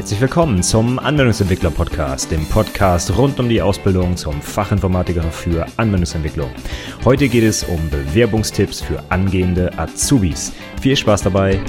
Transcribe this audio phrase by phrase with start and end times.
[0.00, 6.48] Herzlich willkommen zum Anwendungsentwickler Podcast, dem Podcast rund um die Ausbildung zum Fachinformatiker für Anwendungsentwicklung.
[7.04, 10.54] Heute geht es um Bewerbungstipps für angehende Azubis.
[10.80, 11.60] Viel Spaß dabei!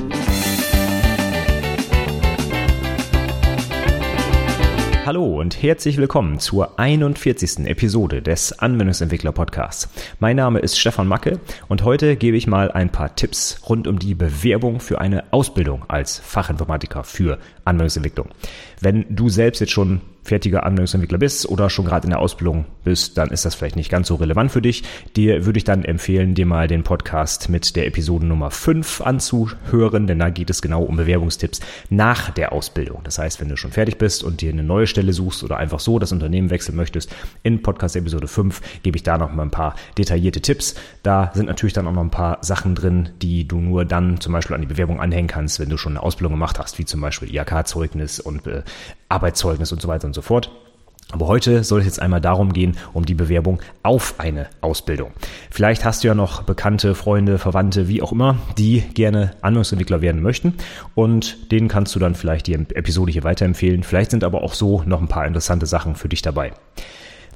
[5.04, 7.65] Hallo und herzlich willkommen zur 41.
[7.65, 9.90] Episode des Anwendungsentwickler Podcasts.
[10.20, 13.97] Mein Name ist Stefan Macke und heute gebe ich mal ein paar Tipps rund um
[13.97, 18.30] die Bewerbung für eine Ausbildung als Fachinformatiker für Anwendungsentwicklung.
[18.80, 23.17] Wenn du selbst jetzt schon fertiger Anwendungsentwickler bist oder schon gerade in der Ausbildung bist,
[23.17, 24.84] dann ist das vielleicht nicht ganz so relevant für dich.
[25.16, 30.07] Dir würde ich dann empfehlen, dir mal den Podcast mit der Episode Nummer 5 anzuhören,
[30.07, 33.02] denn da geht es genau um Bewerbungstipps nach der Ausbildung.
[33.03, 35.80] Das heißt, wenn du schon fertig bist und dir eine neue Stelle suchst oder einfach
[35.80, 37.13] so das Unternehmen wechseln möchtest,
[37.44, 40.75] in Podcast Episode 5 gebe ich da noch mal ein paar detaillierte Tipps.
[41.03, 44.33] Da sind natürlich dann auch noch ein paar Sachen drin, die du nur dann zum
[44.33, 47.02] Beispiel an die Bewerbung anhängen kannst, wenn du schon eine Ausbildung gemacht hast, wie zum
[47.02, 48.63] Beispiel IHK-Zeugnis und äh,
[49.09, 50.52] Arbeitszeugnis und so weiter und so fort.
[51.12, 55.12] Aber heute soll es jetzt einmal darum gehen, um die Bewerbung auf eine Ausbildung.
[55.50, 60.22] Vielleicht hast du ja noch bekannte Freunde, Verwandte, wie auch immer, die gerne Anwendungsentwickler werden
[60.22, 60.53] möchten
[60.95, 63.84] und denen kannst du dann vielleicht die Episode hier weiterempfehlen.
[63.84, 66.53] Vielleicht sind aber auch so noch ein paar interessante Sachen für dich dabei.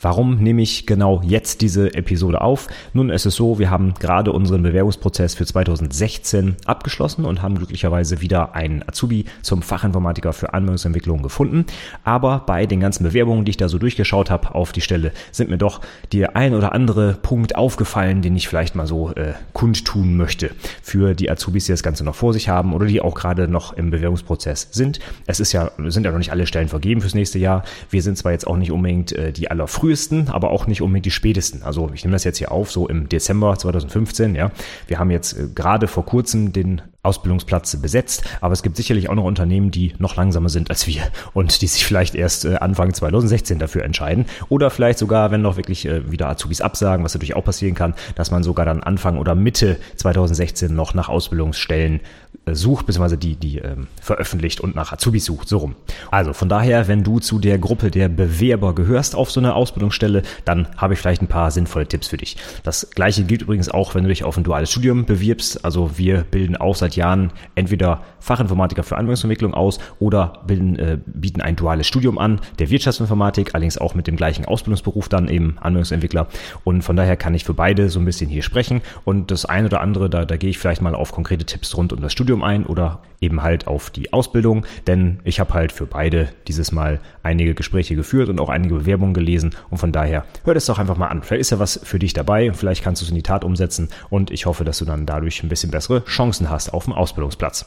[0.01, 2.67] Warum nehme ich genau jetzt diese Episode auf?
[2.93, 8.21] Nun, es ist so, wir haben gerade unseren Bewerbungsprozess für 2016 abgeschlossen und haben glücklicherweise
[8.21, 11.65] wieder einen Azubi zum Fachinformatiker für Anwendungsentwicklung gefunden.
[12.03, 15.49] Aber bei den ganzen Bewerbungen, die ich da so durchgeschaut habe auf die Stelle, sind
[15.49, 20.17] mir doch der ein oder andere Punkt aufgefallen, den ich vielleicht mal so äh, kundtun
[20.17, 20.51] möchte
[20.81, 23.73] für die Azubis, die das Ganze noch vor sich haben oder die auch gerade noch
[23.73, 24.99] im Bewerbungsprozess sind.
[25.25, 27.63] Es ist ja, sind ja noch nicht alle Stellen vergeben fürs nächste Jahr.
[27.89, 31.05] Wir sind zwar jetzt auch nicht unbedingt äh, die allerfrühesten frühesten, aber auch nicht unbedingt
[31.05, 31.61] die spätesten.
[31.61, 34.33] Also ich nehme das jetzt hier auf, so im Dezember 2015.
[34.33, 34.51] Ja,
[34.87, 39.15] wir haben jetzt äh, gerade vor kurzem den Ausbildungsplatz besetzt, aber es gibt sicherlich auch
[39.15, 41.03] noch Unternehmen, die noch langsamer sind als wir
[41.33, 45.57] und die sich vielleicht erst äh, Anfang 2016 dafür entscheiden oder vielleicht sogar, wenn noch
[45.57, 49.17] wirklich äh, wieder Azubis absagen, was natürlich auch passieren kann, dass man sogar dann Anfang
[49.17, 52.01] oder Mitte 2016 noch nach Ausbildungsstellen
[52.45, 55.75] äh, sucht, beziehungsweise die, die ähm, veröffentlicht und nach Azubis sucht, so rum.
[56.11, 60.23] Also von daher, wenn du zu der Gruppe der Bewerber gehörst auf so eine Ausbildungsstelle,
[60.45, 62.37] dann habe ich vielleicht ein paar sinnvolle Tipps für dich.
[62.63, 65.65] Das gleiche gilt übrigens auch, wenn du dich auf ein duales Studium bewirbst.
[65.65, 71.41] Also wir bilden auch seit Jahren entweder Fachinformatiker für Anwendungsentwicklung aus oder bilden, äh, bieten
[71.41, 76.27] ein duales Studium an, der Wirtschaftsinformatik, allerdings auch mit dem gleichen Ausbildungsberuf dann eben Anwendungsentwickler.
[76.63, 78.81] Und von daher kann ich für beide so ein bisschen hier sprechen.
[79.03, 81.93] Und das eine oder andere, da, da gehe ich vielleicht mal auf konkrete Tipps rund
[81.93, 85.85] um das Studium ein oder eben halt auf die Ausbildung, denn ich habe halt für
[85.85, 90.53] beide dieses Mal einige Gespräche geführt und auch einige Bewerbungen gelesen und von daher hör
[90.53, 91.23] das doch einfach mal an.
[91.23, 93.43] Vielleicht ist ja was für dich dabei und vielleicht kannst du es in die Tat
[93.43, 96.93] umsetzen und ich hoffe, dass du dann dadurch ein bisschen bessere Chancen hast auf dem
[96.93, 97.65] Ausbildungsplatz.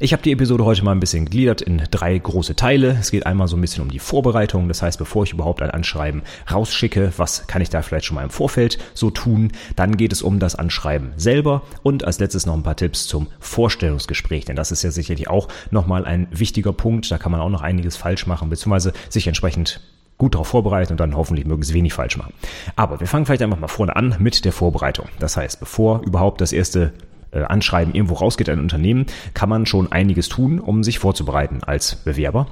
[0.00, 2.96] Ich habe die Episode heute mal ein bisschen gegliedert in drei große Teile.
[3.00, 5.70] Es geht einmal so ein bisschen um die Vorbereitung, das heißt, bevor ich überhaupt ein
[5.70, 9.52] Anschreiben rausschicke, was kann ich da vielleicht schon mal im Vorfeld so tun?
[9.76, 13.26] Dann geht es um das Anschreiben selber und als letztes noch ein paar Tipps zum
[13.40, 17.10] Vorstellungsgespräch, denn das ist ja sicherlich auch nochmal ein wichtiger Punkt.
[17.10, 19.80] Da kann man auch noch einiges falsch machen, beziehungsweise sich entsprechend
[20.16, 22.34] gut darauf vorbereiten und dann hoffentlich möglichst wenig falsch machen.
[22.76, 25.08] Aber wir fangen vielleicht einfach mal vorne an mit der Vorbereitung.
[25.18, 26.92] Das heißt, bevor überhaupt das erste
[27.36, 32.46] Anschreiben irgendwo rausgeht, ein Unternehmen, kann man schon einiges tun, um sich vorzubereiten als Bewerber.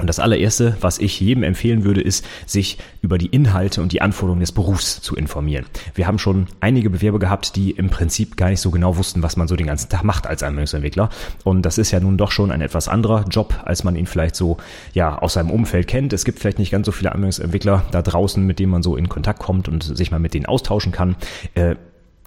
[0.00, 4.00] Und das allererste, was ich jedem empfehlen würde, ist, sich über die Inhalte und die
[4.00, 5.66] Anforderungen des Berufs zu informieren.
[5.94, 9.36] Wir haben schon einige Bewerber gehabt, die im Prinzip gar nicht so genau wussten, was
[9.36, 11.10] man so den ganzen Tag macht als Anwendungsentwickler.
[11.44, 14.36] Und das ist ja nun doch schon ein etwas anderer Job, als man ihn vielleicht
[14.36, 14.56] so,
[14.94, 16.14] ja, aus seinem Umfeld kennt.
[16.14, 19.10] Es gibt vielleicht nicht ganz so viele Anwendungsentwickler da draußen, mit denen man so in
[19.10, 21.16] Kontakt kommt und sich mal mit denen austauschen kann.
[21.54, 21.76] Äh,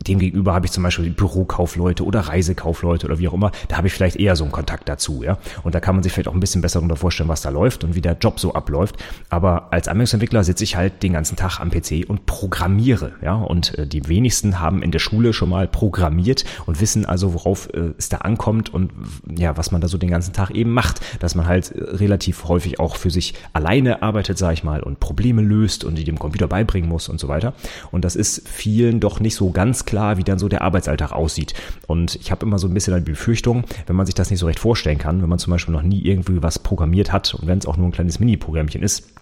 [0.04, 3.52] Demgegenüber habe ich zum Beispiel Bürokaufleute oder Reisekaufleute oder wie auch immer.
[3.68, 5.38] Da habe ich vielleicht eher so einen Kontakt dazu, ja.
[5.64, 7.84] Und da kann man sich vielleicht auch ein bisschen besser darunter vorstellen, was da läuft
[7.84, 8.98] und wie der Job so abläuft.
[9.30, 13.36] Aber als Anwendungsentwickler sitze ich halt den ganzen Tag am PC und programmiere, ja.
[13.36, 17.70] Und äh, die wenigsten haben in der Schule schon mal programmiert und wissen also, worauf
[17.74, 18.92] äh, es da ankommt und
[19.36, 21.00] ja, was man da so den ganzen Tag eben macht.
[21.20, 25.00] Dass man halt äh, relativ häufig auch für sich alleine arbeitet, sage ich mal, und
[25.00, 27.54] Probleme löst und die dem Computer beibringen muss und so weiter.
[27.92, 31.12] Und das ist vielen doch nicht so ganz klar klar, wie dann so der Arbeitsalltag
[31.12, 31.54] aussieht.
[31.86, 34.48] Und ich habe immer so ein bisschen eine Befürchtung, wenn man sich das nicht so
[34.48, 37.60] recht vorstellen kann, wenn man zum Beispiel noch nie irgendwie was programmiert hat und wenn
[37.60, 39.13] es auch nur ein kleines Mini-Programmchen ist,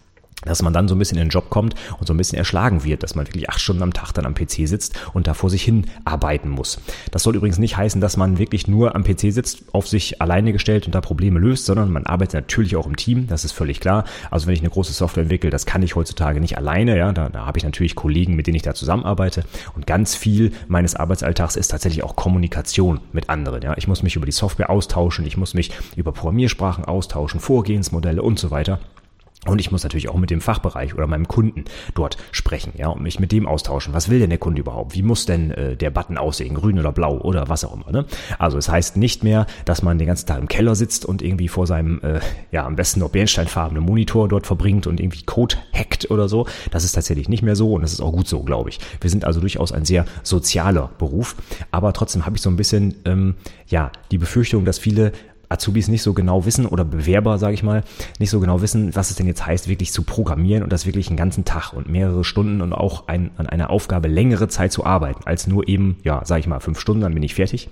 [0.46, 2.84] dass man dann so ein bisschen in den Job kommt und so ein bisschen erschlagen
[2.84, 5.50] wird, dass man wirklich acht Stunden am Tag dann am PC sitzt und da vor
[5.50, 6.80] sich hin arbeiten muss.
[7.12, 10.54] Das soll übrigens nicht heißen, dass man wirklich nur am PC sitzt, auf sich alleine
[10.54, 13.80] gestellt und da Probleme löst, sondern man arbeitet natürlich auch im Team, das ist völlig
[13.80, 14.06] klar.
[14.30, 17.30] Also wenn ich eine große Software entwickle, das kann ich heutzutage nicht alleine, ja, da,
[17.30, 19.44] da habe ich natürlich Kollegen, mit denen ich da zusammenarbeite
[19.76, 23.76] und ganz viel meines Arbeitsalltags ist tatsächlich auch Kommunikation mit anderen, ja.
[23.78, 28.40] Ich muss mich über die Software austauschen, ich muss mich über Programmiersprachen austauschen, Vorgehensmodelle und
[28.40, 28.80] so weiter.
[29.48, 31.66] Und ich muss natürlich auch mit dem Fachbereich oder meinem Kunden
[31.96, 33.92] dort sprechen, ja, und mich mit dem austauschen.
[33.92, 34.94] Was will denn der Kunde überhaupt?
[34.94, 36.54] Wie muss denn äh, der Button aussehen?
[36.54, 38.06] Grün oder blau oder was auch immer, ne?
[38.38, 41.48] Also es heißt nicht mehr, dass man den ganzen Tag im Keller sitzt und irgendwie
[41.48, 42.20] vor seinem, äh,
[42.52, 46.46] ja, am besten noch bernsteinfarbenen Monitor dort verbringt und irgendwie Code hackt oder so.
[46.70, 48.80] Das ist tatsächlich nicht mehr so und das ist auch gut so, glaube ich.
[49.00, 51.36] Wir sind also durchaus ein sehr sozialer Beruf,
[51.72, 53.34] aber trotzdem habe ich so ein bisschen, ähm,
[53.66, 55.14] ja, die Befürchtung, dass viele
[55.52, 57.84] Azubis nicht so genau wissen oder Bewerber, sage ich mal,
[58.20, 61.08] nicht so genau wissen, was es denn jetzt heißt, wirklich zu programmieren und das wirklich
[61.08, 64.86] einen ganzen Tag und mehrere Stunden und auch ein, an einer Aufgabe längere Zeit zu
[64.86, 67.70] arbeiten, als nur eben, ja, sage ich mal, fünf Stunden, dann bin ich fertig.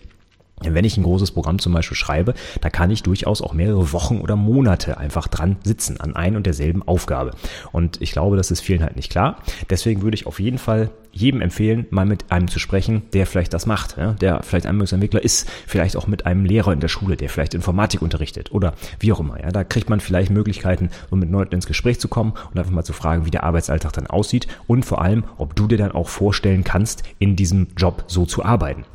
[0.64, 4.20] Wenn ich ein großes Programm zum Beispiel schreibe, da kann ich durchaus auch mehrere Wochen
[4.20, 7.32] oder Monate einfach dran sitzen an ein und derselben Aufgabe.
[7.72, 9.38] Und ich glaube, das ist vielen halt nicht klar.
[9.70, 13.54] Deswegen würde ich auf jeden Fall jedem empfehlen, mal mit einem zu sprechen, der vielleicht
[13.54, 17.30] das macht, der vielleicht Anwendungsentwickler ist, vielleicht auch mit einem Lehrer in der Schule, der
[17.30, 19.38] vielleicht Informatik unterrichtet oder wie auch immer.
[19.38, 22.84] Da kriegt man vielleicht Möglichkeiten, um mit Leuten ins Gespräch zu kommen und einfach mal
[22.84, 26.10] zu fragen, wie der Arbeitsalltag dann aussieht und vor allem, ob du dir dann auch
[26.10, 28.86] vorstellen kannst, in diesem Job so zu arbeiten.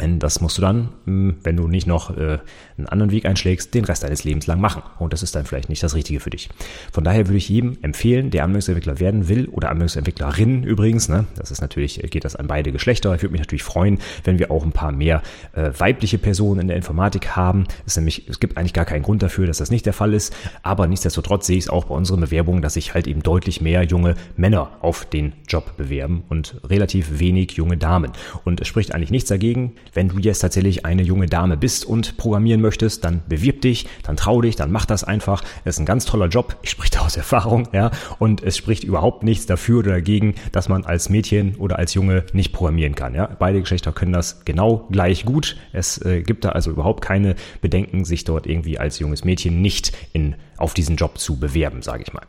[0.00, 2.38] Denn das musst du dann, hm, wenn du nicht noch äh,
[2.76, 4.82] einen anderen Weg einschlägst, den Rest deines Lebens lang machen.
[4.98, 6.48] Und das ist dann vielleicht nicht das Richtige für dich.
[6.92, 11.50] Von daher würde ich jedem empfehlen, der Anwendungsentwickler werden will oder Anwendungsentwicklerin übrigens, ne, das
[11.50, 13.14] ist natürlich, geht das an beide Geschlechter.
[13.14, 15.22] Ich würde mich natürlich freuen, wenn wir auch ein paar mehr
[15.54, 17.66] äh, weibliche Personen in der Informatik haben.
[17.86, 20.34] Es, nämlich, es gibt eigentlich gar keinen Grund dafür, dass das nicht der Fall ist.
[20.62, 23.82] Aber nichtsdestotrotz sehe ich es auch bei unseren Bewerbungen, dass sich halt eben deutlich mehr
[23.82, 28.12] junge Männer auf den Job bewerben und relativ wenig junge Damen.
[28.44, 32.16] Und es spricht eigentlich nichts dagegen, wenn du jetzt tatsächlich eine junge Dame bist und
[32.16, 35.42] programmieren möchtest, dann bewirb dich, dann trau dich, dann mach das einfach.
[35.64, 36.56] Das ist ein ganz toller Job.
[36.62, 37.90] Ich spreche da aus Erfahrung, ja.
[38.18, 42.24] Und es spricht überhaupt nichts dafür oder dagegen, dass man als Mädchen oder als Junge
[42.32, 43.26] nicht programmieren kann, ja.
[43.38, 45.56] Beide Geschlechter können das genau gleich gut.
[45.72, 49.92] Es äh, gibt da also überhaupt keine Bedenken, sich dort irgendwie als junges Mädchen nicht
[50.12, 52.22] in, auf diesen Job zu bewerben, sage ich mal.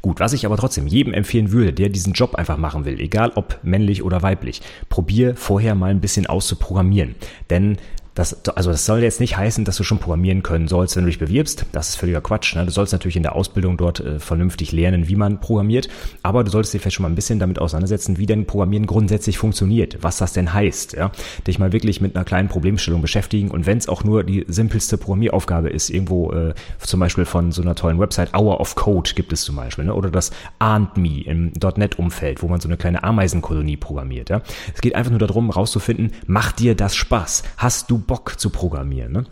[0.00, 3.32] Gut, was ich aber trotzdem jedem empfehlen würde, der diesen Job einfach machen will, egal
[3.34, 7.14] ob männlich oder weiblich, probier vorher mal ein bisschen auszuprogrammieren.
[7.50, 7.78] Denn
[8.14, 11.10] das, also das soll jetzt nicht heißen, dass du schon programmieren können sollst, wenn du
[11.10, 11.64] dich bewirbst.
[11.72, 12.54] Das ist völliger Quatsch.
[12.54, 12.66] Ne?
[12.66, 15.88] Du sollst natürlich in der Ausbildung dort äh, vernünftig lernen, wie man programmiert.
[16.22, 19.38] Aber du solltest dich vielleicht schon mal ein bisschen damit auseinandersetzen, wie denn Programmieren grundsätzlich
[19.38, 20.92] funktioniert, was das denn heißt.
[20.92, 21.10] Ja?
[21.46, 23.50] Dich mal wirklich mit einer kleinen Problemstellung beschäftigen.
[23.50, 27.62] Und wenn es auch nur die simpelste Programmieraufgabe ist, irgendwo äh, zum Beispiel von so
[27.62, 29.86] einer tollen Website, Hour of Code gibt es zum Beispiel.
[29.86, 29.94] Ne?
[29.94, 34.28] Oder das Arndt Me im .NET-Umfeld, wo man so eine kleine Ameisenkolonie programmiert.
[34.28, 34.42] Ja?
[34.74, 37.44] Es geht einfach nur darum, rauszufinden, macht dir das Spaß?
[37.56, 39.12] Hast du Bock zu programmieren.
[39.12, 39.24] Ne?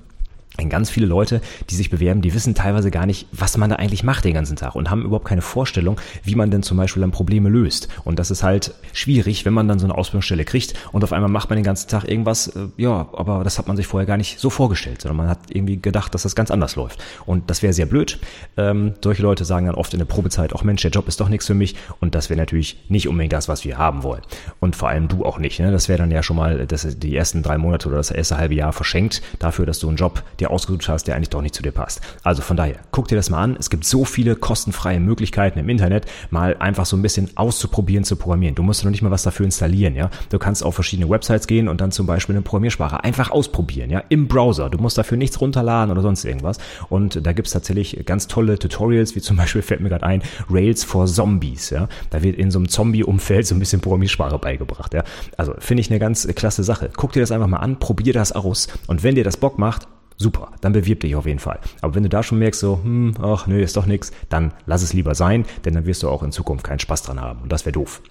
[0.69, 4.03] Ganz viele Leute, die sich bewerben, die wissen teilweise gar nicht, was man da eigentlich
[4.03, 7.13] macht den ganzen Tag und haben überhaupt keine Vorstellung, wie man denn zum Beispiel dann
[7.13, 7.89] Probleme löst.
[8.05, 11.31] Und das ist halt schwierig, wenn man dann so eine Ausbildungsstelle kriegt und auf einmal
[11.31, 14.17] macht man den ganzen Tag irgendwas, äh, ja, aber das hat man sich vorher gar
[14.17, 17.03] nicht so vorgestellt, sondern man hat irgendwie gedacht, dass das ganz anders läuft.
[17.27, 18.19] Und das wäre sehr blöd.
[18.57, 21.29] Ähm, solche Leute sagen dann oft in der Probezeit, auch Mensch, der Job ist doch
[21.29, 24.23] nichts für mich und das wäre natürlich nicht unbedingt das, was wir haben wollen.
[24.59, 25.61] Und vor allem du auch nicht.
[25.61, 25.71] Ne?
[25.71, 28.55] Das wäre dann ja schon mal das, die ersten drei Monate oder das erste halbe
[28.55, 31.63] Jahr verschenkt dafür, dass du einen Job dir ausgesucht hast, der eigentlich doch nicht zu
[31.63, 32.01] dir passt.
[32.23, 33.57] Also von daher, guck dir das mal an.
[33.59, 38.17] Es gibt so viele kostenfreie Möglichkeiten im Internet, mal einfach so ein bisschen auszuprobieren zu
[38.17, 38.55] programmieren.
[38.55, 40.11] Du musst noch nicht mal was dafür installieren, ja.
[40.31, 44.03] Du kannst auf verschiedene Websites gehen und dann zum Beispiel eine Programmiersprache einfach ausprobieren, ja,
[44.09, 44.71] im Browser.
[44.71, 46.59] Du musst dafür nichts runterladen oder sonst irgendwas.
[46.89, 50.85] Und da gibt's tatsächlich ganz tolle Tutorials, wie zum Beispiel fällt mir gerade ein, Rails
[50.85, 51.89] for Zombies, ja.
[52.11, 55.05] Da wird in so einem Zombie-Umfeld so ein bisschen Programmiersprache beigebracht, ja.
[55.37, 56.91] Also finde ich eine ganz klasse Sache.
[56.97, 58.69] Guck dir das einfach mal an, probier das aus.
[58.87, 59.87] Und wenn dir das Bock macht,
[60.21, 61.59] super, dann bewirb dich auf jeden Fall.
[61.81, 64.83] Aber wenn du da schon merkst, so, hm, ach nö, ist doch nix, dann lass
[64.83, 67.41] es lieber sein, denn dann wirst du auch in Zukunft keinen Spaß dran haben.
[67.43, 68.03] Und das wäre doof.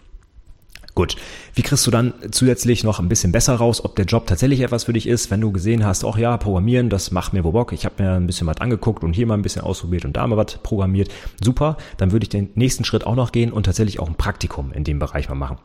[0.95, 1.15] Gut,
[1.53, 4.85] wie kriegst du dann zusätzlich noch ein bisschen besser raus, ob der Job tatsächlich etwas
[4.85, 7.71] für dich ist, wenn du gesehen hast, ach ja, Programmieren, das macht mir wo Bock,
[7.71, 10.25] ich habe mir ein bisschen was angeguckt und hier mal ein bisschen ausprobiert und da
[10.25, 11.09] mal was programmiert,
[11.41, 14.73] super, dann würde ich den nächsten Schritt auch noch gehen und tatsächlich auch ein Praktikum
[14.73, 15.57] in dem Bereich mal machen.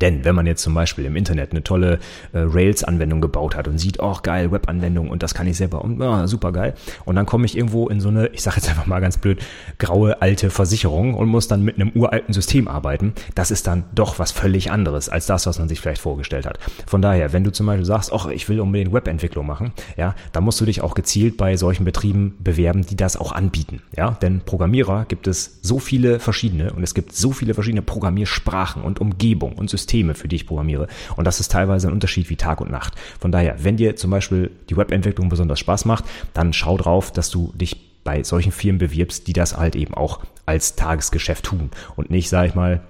[0.00, 1.98] Denn wenn man jetzt zum Beispiel im Internet eine tolle
[2.32, 6.00] äh, Rails-Anwendung gebaut hat und sieht, oh geil, Web-Anwendung und das kann ich selber und
[6.00, 6.74] oh, super geil.
[7.04, 9.40] Und dann komme ich irgendwo in so eine, ich sage jetzt einfach mal ganz blöd,
[9.78, 13.14] graue alte Versicherung und muss dann mit einem uralten System arbeiten.
[13.34, 16.58] Das ist dann doch was völlig anderes als das, was man sich vielleicht vorgestellt hat.
[16.86, 20.44] Von daher, wenn du zum Beispiel sagst, oh, ich will unbedingt Webentwicklung machen, ja, dann
[20.44, 23.82] musst du dich auch gezielt bei solchen Betrieben bewerben, die das auch anbieten.
[23.96, 28.82] Ja, denn Programmierer gibt es so viele verschiedene und es gibt so viele verschiedene Programmiersprachen
[28.82, 30.88] und Umgebung und Systeme Systeme, für die ich programmiere.
[31.16, 32.94] Und das ist teilweise ein Unterschied wie Tag und Nacht.
[33.20, 36.04] Von daher, wenn dir zum Beispiel die Webentwicklung besonders Spaß macht,
[36.34, 40.20] dann schau drauf, dass du dich bei solchen Firmen bewirbst, die das halt eben auch
[40.46, 42.80] als Tagesgeschäft tun und nicht, sag ich mal,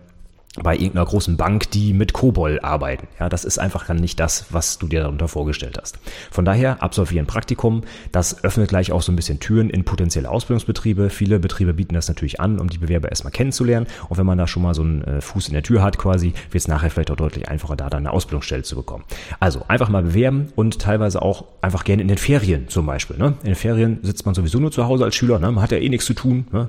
[0.63, 3.07] bei irgendeiner großen Bank, die mit Kobol arbeiten.
[3.19, 5.99] Ja, das ist einfach dann nicht das, was du dir darunter vorgestellt hast.
[6.31, 7.83] Von daher absolvieren Praktikum.
[8.13, 11.11] Das öffnet gleich auch so ein bisschen Türen in potenzielle Ausbildungsbetriebe.
[11.11, 13.87] Viele Betriebe bieten das natürlich an, um die Bewerber erstmal kennenzulernen.
[14.09, 16.33] Und wenn man da schon mal so einen äh, Fuß in der Tür hat quasi,
[16.51, 19.05] wird es nachher vielleicht auch deutlich einfacher, da dann eine Ausbildungsstelle zu bekommen.
[19.41, 23.17] Also einfach mal bewerben und teilweise auch einfach gerne in den Ferien zum Beispiel.
[23.17, 23.35] Ne?
[23.43, 25.39] In den Ferien sitzt man sowieso nur zu Hause als Schüler.
[25.39, 25.53] Ne?
[25.53, 26.47] Man hat ja eh nichts zu tun.
[26.53, 26.69] Ne?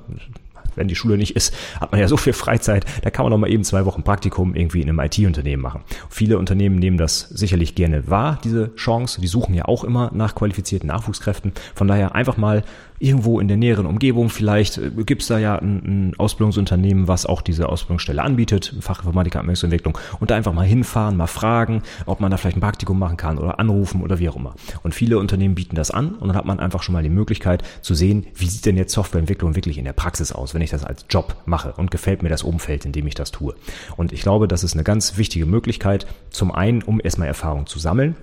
[0.76, 3.38] Wenn die Schule nicht ist, hat man ja so viel Freizeit, da kann man noch
[3.38, 5.82] mal eben zwei Wochen Praktikum irgendwie in einem IT-Unternehmen machen.
[6.10, 9.22] Viele Unternehmen nehmen das sicherlich gerne wahr, diese Chance.
[9.22, 11.54] Die suchen ja auch immer nach qualifizierten Nachwuchskräften.
[11.76, 12.64] Von daher einfach mal
[13.00, 17.26] irgendwo in der näheren Umgebung vielleicht äh, gibt es da ja ein, ein, Ausbildungsunternehmen, was
[17.26, 22.32] auch diese Ausbildungsstelle anbietet, Fachinformatiker Anwendungsentwicklung und da einfach mal hinfahren, mal fragen, ob man
[22.32, 24.56] da vielleicht ein Praktikum machen kann oder anrufen oder wie auch immer.
[24.84, 27.64] Und viele Unternehmen bieten das an und dann hat man einfach schon mal die Möglichkeit
[27.82, 30.84] zu sehen, wie sieht denn jetzt Softwareentwicklung wirklich in der Praxis aus, wenn ich das
[30.84, 33.56] als Job mache und gefällt mir das Umfeld, in dem ich das tue.
[33.98, 37.80] Und ich glaube, das ist eine ganz wichtige Möglichkeit, zum einen, um erstmal Erfahrung zu
[37.80, 38.16] sammeln,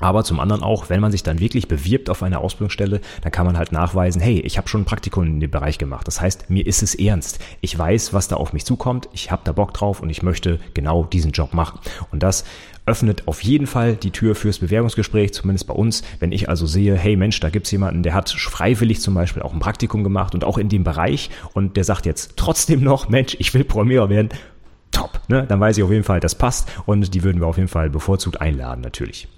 [0.00, 3.46] aber zum anderen auch, wenn man sich dann wirklich bewirbt auf eine Ausbildungsstelle, dann kann
[3.46, 6.06] man halt nachweisen, hey, ich habe schon ein Praktikum in dem Bereich gemacht.
[6.06, 7.38] Das heißt, mir ist es ernst.
[7.60, 9.08] Ich weiß, was da auf mich zukommt.
[9.12, 11.80] Ich habe da Bock drauf und ich möchte genau diesen Job machen.
[12.10, 12.44] Und das
[12.86, 16.02] öffnet auf jeden Fall die Tür fürs Bewerbungsgespräch, zumindest bei uns.
[16.18, 19.52] Wenn ich also sehe, hey Mensch, da gibt's jemanden, der hat freiwillig zum Beispiel auch
[19.52, 23.36] ein Praktikum gemacht und auch in dem Bereich und der sagt jetzt trotzdem noch, Mensch,
[23.38, 24.30] ich will Programmierer werden,
[24.90, 25.20] top.
[25.28, 25.46] Ne?
[25.48, 27.90] Dann weiß ich auf jeden Fall, das passt und die würden wir auf jeden Fall
[27.90, 29.28] bevorzugt einladen natürlich.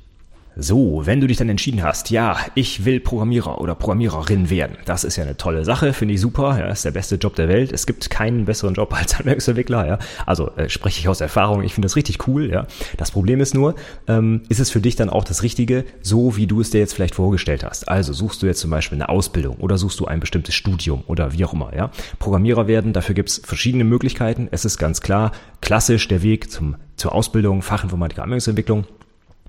[0.54, 5.02] So, wenn du dich dann entschieden hast, ja, ich will Programmierer oder Programmiererin werden, das
[5.02, 7.72] ist ja eine tolle Sache, finde ich super, ja, ist der beste Job der Welt.
[7.72, 9.98] Es gibt keinen besseren Job als Anwendungsentwickler, ja.
[10.26, 12.66] Also äh, spreche ich aus Erfahrung, ich finde das richtig cool, ja.
[12.98, 16.46] Das Problem ist nur, ähm, ist es für dich dann auch das Richtige, so wie
[16.46, 17.88] du es dir jetzt vielleicht vorgestellt hast.
[17.88, 21.32] Also suchst du jetzt zum Beispiel eine Ausbildung oder suchst du ein bestimmtes Studium oder
[21.32, 21.90] wie auch immer, ja.
[22.18, 24.48] Programmierer werden, dafür gibt es verschiedene Möglichkeiten.
[24.50, 25.32] Es ist ganz klar,
[25.62, 28.84] klassisch der Weg zum, zur Ausbildung, Fachinformatiker Anwendungsentwicklung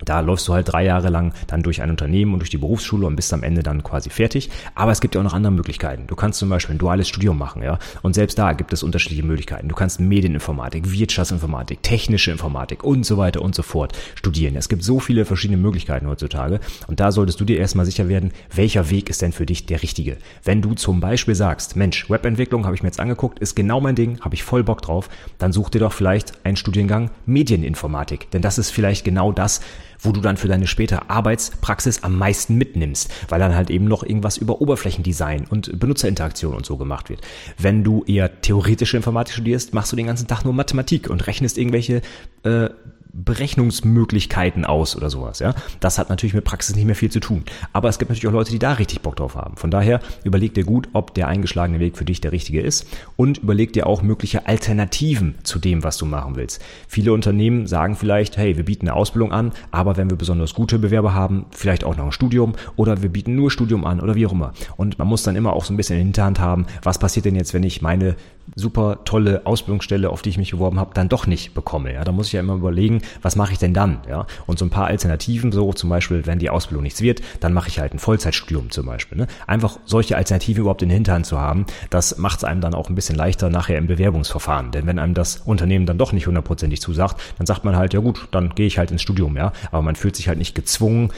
[0.02, 3.06] da läufst du halt drei Jahre lang dann durch ein Unternehmen und durch die Berufsschule
[3.06, 4.50] und bist am Ende dann quasi fertig.
[4.74, 6.06] Aber es gibt ja auch noch andere Möglichkeiten.
[6.08, 7.78] Du kannst zum Beispiel ein duales Studium machen, ja.
[8.02, 9.68] Und selbst da gibt es unterschiedliche Möglichkeiten.
[9.68, 14.56] Du kannst Medieninformatik, Wirtschaftsinformatik, technische Informatik und so weiter und so fort studieren.
[14.56, 16.58] Es gibt so viele verschiedene Möglichkeiten heutzutage.
[16.88, 19.82] Und da solltest du dir erstmal sicher werden, welcher Weg ist denn für dich der
[19.82, 20.16] richtige.
[20.42, 23.94] Wenn du zum Beispiel sagst, Mensch, Webentwicklung habe ich mir jetzt angeguckt, ist genau mein
[23.94, 25.08] Ding, habe ich voll Bock drauf,
[25.38, 28.30] dann such dir doch vielleicht einen Studiengang Medieninformatik.
[28.32, 29.60] Denn das ist vielleicht genau das,
[30.00, 34.02] wo du dann für deine spätere Arbeitspraxis am meisten mitnimmst, weil dann halt eben noch
[34.02, 37.20] irgendwas über Oberflächendesign und Benutzerinteraktion und so gemacht wird.
[37.58, 41.58] Wenn du eher theoretische Informatik studierst, machst du den ganzen Tag nur Mathematik und rechnest
[41.58, 42.02] irgendwelche
[42.44, 42.68] äh,
[43.14, 45.54] Berechnungsmöglichkeiten aus oder sowas, ja.
[45.80, 47.44] Das hat natürlich mit Praxis nicht mehr viel zu tun.
[47.72, 49.56] Aber es gibt natürlich auch Leute, die da richtig Bock drauf haben.
[49.56, 53.38] Von daher überleg dir gut, ob der eingeschlagene Weg für dich der richtige ist und
[53.38, 56.60] überleg dir auch mögliche Alternativen zu dem, was du machen willst.
[56.88, 60.80] Viele Unternehmen sagen vielleicht, hey, wir bieten eine Ausbildung an, aber wenn wir besonders gute
[60.80, 64.26] Bewerber haben, vielleicht auch noch ein Studium oder wir bieten nur Studium an oder wie
[64.26, 64.52] auch immer.
[64.76, 67.26] Und man muss dann immer auch so ein bisschen in der Hinterhand haben, was passiert
[67.26, 68.16] denn jetzt, wenn ich meine
[68.54, 71.92] super tolle Ausbildungsstelle, auf die ich mich beworben habe, dann doch nicht bekomme.
[71.92, 74.00] Ja, da muss ich ja immer überlegen, was mache ich denn dann?
[74.08, 77.52] Ja, und so ein paar Alternativen, so zum Beispiel, wenn die Ausbildung nichts wird, dann
[77.52, 79.18] mache ich halt ein Vollzeitstudium zum Beispiel.
[79.18, 79.26] Ne?
[79.46, 82.88] Einfach solche Alternativen überhaupt in der Hinterhand zu haben, das macht es einem dann auch
[82.88, 84.70] ein bisschen leichter nachher im Bewerbungsverfahren.
[84.70, 88.00] Denn wenn einem das Unternehmen dann doch nicht hundertprozentig zusagt, dann sagt man halt, ja
[88.00, 89.52] gut, dann gehe ich halt ins Studium, ja.
[89.70, 91.10] Aber man fühlt sich halt nicht gezwungen,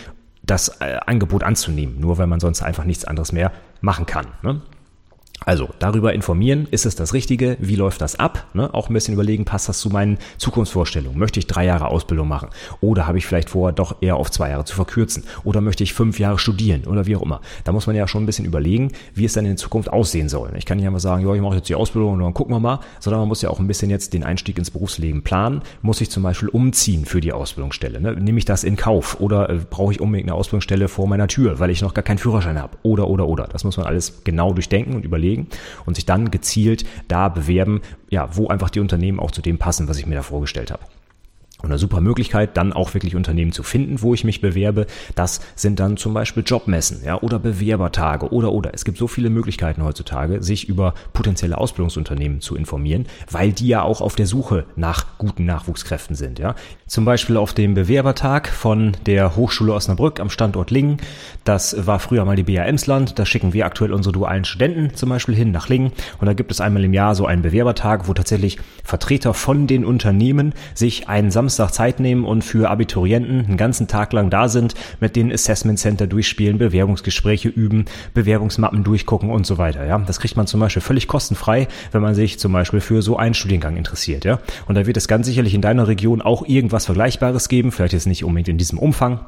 [0.43, 4.27] das äh, Angebot anzunehmen, nur weil man sonst einfach nichts anderes mehr machen kann.
[4.43, 4.61] Ne?
[5.45, 8.47] Also darüber informieren, ist es das Richtige, wie läuft das ab?
[8.55, 8.73] Ne?
[8.73, 11.19] Auch ein bisschen überlegen, passt das zu meinen Zukunftsvorstellungen?
[11.19, 12.49] Möchte ich drei Jahre Ausbildung machen?
[12.81, 15.25] Oder habe ich vielleicht vor, doch eher auf zwei Jahre zu verkürzen?
[15.45, 16.85] Oder möchte ich fünf Jahre studieren?
[16.87, 17.41] Oder wie auch immer.
[17.65, 20.51] Da muss man ja schon ein bisschen überlegen, wie es dann in Zukunft aussehen soll.
[20.57, 22.61] Ich kann nicht einfach sagen, ja, ich mache jetzt die Ausbildung und dann gucken wir
[22.61, 25.63] mal, sondern man muss ja auch ein bisschen jetzt den Einstieg ins Berufsleben planen.
[25.83, 28.01] Muss ich zum Beispiel umziehen für die Ausbildungsstelle?
[28.01, 28.15] Ne?
[28.15, 29.21] Nehme ich das in Kauf?
[29.21, 32.19] Oder äh, brauche ich unbedingt eine Ausbildungsstelle vor meiner Tür, weil ich noch gar keinen
[32.19, 32.79] Führerschein habe?
[32.83, 33.45] Oder, oder, oder.
[33.45, 35.49] Das muss man alles genau durchdenken und überlegen überlegen
[35.85, 39.89] und sich dann gezielt da bewerben, ja, wo einfach die Unternehmen auch zu dem passen,
[39.89, 40.83] was ich mir da vorgestellt habe.
[41.63, 44.87] Eine super Möglichkeit, dann auch wirklich Unternehmen zu finden, wo ich mich bewerbe.
[45.15, 48.73] Das sind dann zum Beispiel Jobmessen, ja, oder Bewerbertage oder, oder.
[48.75, 53.81] Es gibt so viele Möglichkeiten heutzutage, sich über potenzielle Ausbildungsunternehmen zu informieren, weil die ja
[53.83, 56.55] auch auf der Suche nach guten Nachwuchskräften sind, ja.
[56.87, 60.99] Zum Beispiel auf dem Bewerbertag von der Hochschule Osnabrück am Standort Lingen.
[61.43, 63.19] Das war früher mal die BA Emsland.
[63.19, 65.91] Da schicken wir aktuell unsere dualen Studenten zum Beispiel hin nach Lingen.
[66.21, 69.85] Und da gibt es einmal im Jahr so einen Bewerbertag, wo tatsächlich Vertreter von den
[69.85, 74.75] Unternehmen sich einen Samstag Zeit nehmen und für Abiturienten einen ganzen Tag lang da sind,
[74.99, 77.85] mit den Assessment Center durchspielen, Bewerbungsgespräche üben,
[78.15, 79.87] Bewerbungsmappen durchgucken und so weiter.
[79.87, 83.17] Ja, das kriegt man zum Beispiel völlig kostenfrei, wenn man sich zum Beispiel für so
[83.17, 84.25] einen Studiengang interessiert.
[84.25, 87.71] Ja, und da wird es ganz sicherlich in deiner Region auch irgendwas Vergleichbares geben.
[87.71, 89.21] Vielleicht jetzt nicht unbedingt in diesem Umfang,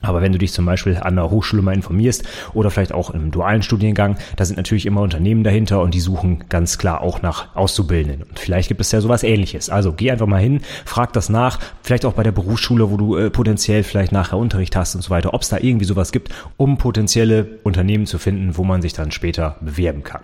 [0.00, 3.30] aber wenn du dich zum Beispiel an der Hochschule mal informierst oder vielleicht auch im
[3.30, 7.54] dualen Studiengang, da sind natürlich immer Unternehmen dahinter und die suchen ganz klar auch nach
[7.54, 8.22] Auszubildenden.
[8.22, 9.68] Und vielleicht gibt es ja sowas ähnliches.
[9.70, 13.16] Also geh einfach mal hin, frag das nach, vielleicht auch bei der Berufsschule, wo du
[13.16, 16.30] äh, potenziell vielleicht nachher Unterricht hast und so weiter, ob es da irgendwie sowas gibt,
[16.56, 20.22] um potenzielle Unternehmen zu finden, wo man sich dann später bewerben kann.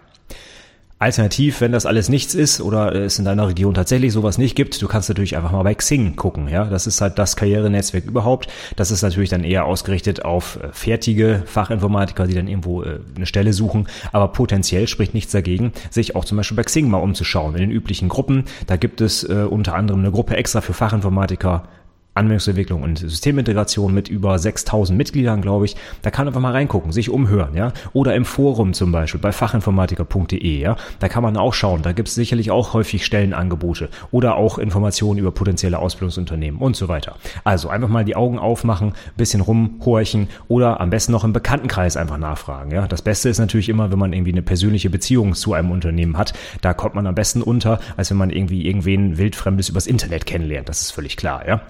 [0.98, 4.80] Alternativ, wenn das alles nichts ist oder es in deiner Region tatsächlich sowas nicht gibt,
[4.80, 6.64] du kannst natürlich einfach mal bei Xing gucken, ja.
[6.64, 8.48] Das ist halt das Karrierenetzwerk überhaupt.
[8.76, 13.26] Das ist natürlich dann eher ausgerichtet auf äh, fertige Fachinformatiker, die dann irgendwo äh, eine
[13.26, 13.88] Stelle suchen.
[14.12, 17.54] Aber potenziell spricht nichts dagegen, sich auch zum Beispiel bei Xing mal umzuschauen.
[17.56, 21.68] In den üblichen Gruppen, da gibt es äh, unter anderem eine Gruppe extra für Fachinformatiker,
[22.16, 25.76] Anwendungsentwicklung und Systemintegration mit über 6000 Mitgliedern, glaube ich.
[26.02, 27.72] Da kann man einfach mal reingucken, sich umhören, ja.
[27.92, 30.76] Oder im Forum zum Beispiel bei fachinformatiker.de, ja.
[30.98, 31.82] Da kann man auch schauen.
[31.82, 36.88] Da gibt es sicherlich auch häufig Stellenangebote oder auch Informationen über potenzielle Ausbildungsunternehmen und so
[36.88, 37.16] weiter.
[37.44, 42.18] Also einfach mal die Augen aufmachen, bisschen rumhorchen oder am besten noch im Bekanntenkreis einfach
[42.18, 42.86] nachfragen, ja.
[42.86, 46.32] Das Beste ist natürlich immer, wenn man irgendwie eine persönliche Beziehung zu einem Unternehmen hat.
[46.60, 50.68] Da kommt man am besten unter, als wenn man irgendwie irgendwen wildfremdes übers Internet kennenlernt.
[50.68, 51.60] Das ist völlig klar, ja.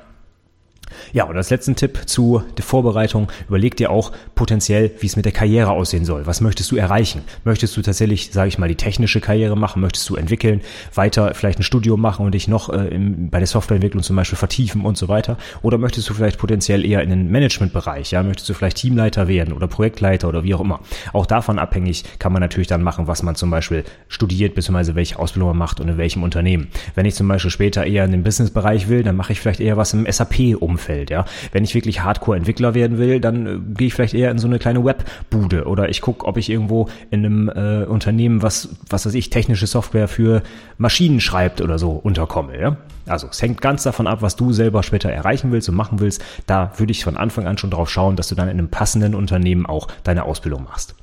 [1.13, 5.25] Ja, und als letzten Tipp zu der Vorbereitung, überleg dir auch potenziell, wie es mit
[5.25, 6.27] der Karriere aussehen soll.
[6.27, 7.23] Was möchtest du erreichen?
[7.45, 9.83] Möchtest du tatsächlich, sage ich mal, die technische Karriere machen?
[9.83, 10.61] Möchtest du entwickeln,
[10.95, 14.39] weiter vielleicht ein Studium machen und dich noch äh, im, bei der Softwareentwicklung zum Beispiel
[14.39, 15.37] vertiefen und so weiter?
[15.63, 18.13] Oder möchtest du vielleicht potenziell eher in den Managementbereich?
[18.13, 20.81] Ja, möchtest du vielleicht Teamleiter werden oder Projektleiter oder wie auch immer?
[21.13, 25.19] Auch davon abhängig kann man natürlich dann machen, was man zum Beispiel studiert, beziehungsweise welche
[25.19, 26.69] Ausbildung man macht und in welchem Unternehmen.
[26.95, 29.77] Wenn ich zum Beispiel später eher in den Businessbereich will, dann mache ich vielleicht eher
[29.77, 31.25] was im SAP-Umfeld Umfeld, ja.
[31.53, 34.59] Wenn ich wirklich Hardcore-Entwickler werden will, dann äh, gehe ich vielleicht eher in so eine
[34.59, 39.15] kleine Webbude oder ich gucke, ob ich irgendwo in einem äh, Unternehmen, was, was weiß
[39.15, 40.43] ich, technische Software für
[40.77, 42.77] Maschinen schreibt oder so unterkomme, ja.
[43.07, 46.23] Also es hängt ganz davon ab, was du selber später erreichen willst und machen willst.
[46.47, 49.15] Da würde ich von Anfang an schon drauf schauen, dass du dann in einem passenden
[49.15, 50.97] Unternehmen auch deine Ausbildung machst.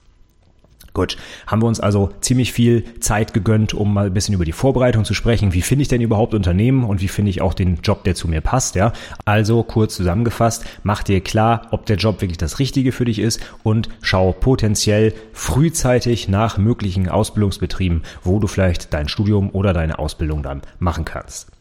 [0.94, 4.52] Gut, haben wir uns also ziemlich viel Zeit gegönnt, um mal ein bisschen über die
[4.52, 5.52] Vorbereitung zu sprechen.
[5.52, 8.28] Wie finde ich denn überhaupt Unternehmen und wie finde ich auch den Job, der zu
[8.28, 8.94] mir passt, ja?
[9.26, 13.40] Also kurz zusammengefasst, mach dir klar, ob der Job wirklich das Richtige für dich ist
[13.64, 20.44] und schau potenziell frühzeitig nach möglichen Ausbildungsbetrieben, wo du vielleicht dein Studium oder deine Ausbildung
[20.44, 21.53] dann machen kannst.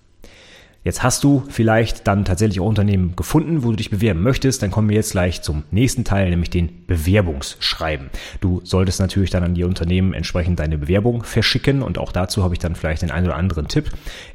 [0.84, 4.62] Jetzt hast du vielleicht dann tatsächlich auch Unternehmen gefunden, wo du dich bewerben möchtest.
[4.62, 8.10] Dann kommen wir jetzt gleich zum nächsten Teil, nämlich den Bewerbungsschreiben.
[8.40, 12.54] Du solltest natürlich dann an die Unternehmen entsprechend deine Bewerbung verschicken und auch dazu habe
[12.54, 13.90] ich dann vielleicht den einen oder anderen Tipp.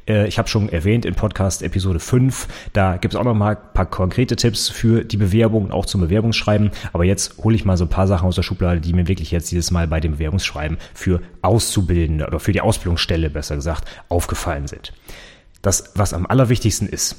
[0.08, 3.56] Äh, ich habe schon erwähnt in Podcast Episode 5, da gibt es auch noch mal
[3.56, 6.70] ein paar konkrete Tipps für die Bewerbung und auch zum Bewerbungsschreiben.
[6.94, 9.30] Aber jetzt hole ich mal so ein paar Sachen aus der Schublade, die mir wirklich
[9.32, 14.66] jetzt dieses Mal bei dem Bewerbungsschreiben für Auszubildende oder für die Ausbildungsstelle besser gesagt aufgefallen
[14.66, 14.94] sind
[15.62, 17.16] das, was am allerwichtigsten ist,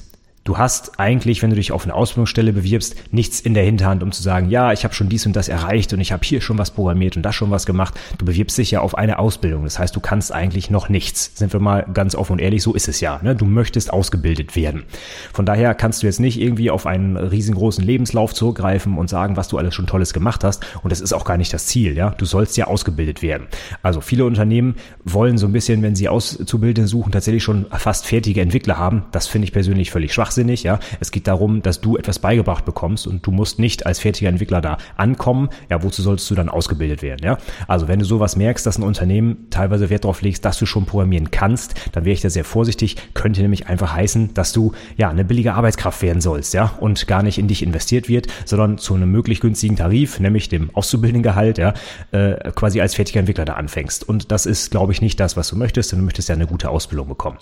[0.50, 4.12] Du hast eigentlich, wenn du dich auf eine Ausbildungsstelle bewirbst, nichts in der Hinterhand, um
[4.12, 6.58] zu sagen, ja, ich habe schon dies und das erreicht und ich habe hier schon
[6.58, 7.94] was programmiert und das schon was gemacht.
[8.18, 9.64] Du bewirbst dich ja auf eine Ausbildung.
[9.64, 11.34] Das heißt, du kannst eigentlich noch nichts.
[11.36, 13.20] Sind wir mal ganz offen und ehrlich, so ist es ja.
[13.22, 13.36] Ne?
[13.36, 14.86] Du möchtest ausgebildet werden.
[15.34, 19.50] Von daher kannst du jetzt nicht irgendwie auf einen riesengroßen Lebenslauf zurückgreifen und sagen, was
[19.50, 20.66] du alles schon Tolles gemacht hast.
[20.82, 21.96] Und das ist auch gar nicht das Ziel.
[21.96, 23.46] Ja, Du sollst ja ausgebildet werden.
[23.84, 28.42] Also viele Unternehmen wollen so ein bisschen, wenn sie Auszubildende suchen, tatsächlich schon fast fertige
[28.42, 29.04] Entwickler haben.
[29.12, 30.80] Das finde ich persönlich völlig schwachsinnig schwachsinnig, ja.
[31.00, 34.62] Es geht darum, dass du etwas beigebracht bekommst und du musst nicht als fertiger Entwickler
[34.62, 35.50] da ankommen.
[35.70, 37.38] Ja, wozu solltest du dann ausgebildet werden, ja?
[37.68, 40.86] Also wenn du sowas merkst, dass ein Unternehmen teilweise Wert darauf legst, dass du schon
[40.86, 42.96] programmieren kannst, dann wäre ich da sehr vorsichtig.
[43.14, 47.24] Könnte nämlich einfach heißen, dass du ja eine billige Arbeitskraft werden sollst, ja, und gar
[47.24, 51.74] nicht in dich investiert wird, sondern zu einem möglich günstigen Tarif, nämlich dem Auszubildendengehalt, ja,
[52.12, 54.08] äh, quasi als fertiger Entwickler da anfängst.
[54.08, 56.48] Und das ist, glaube ich, nicht das, was du möchtest, denn du möchtest ja eine
[56.48, 57.38] gute Ausbildung bekommen.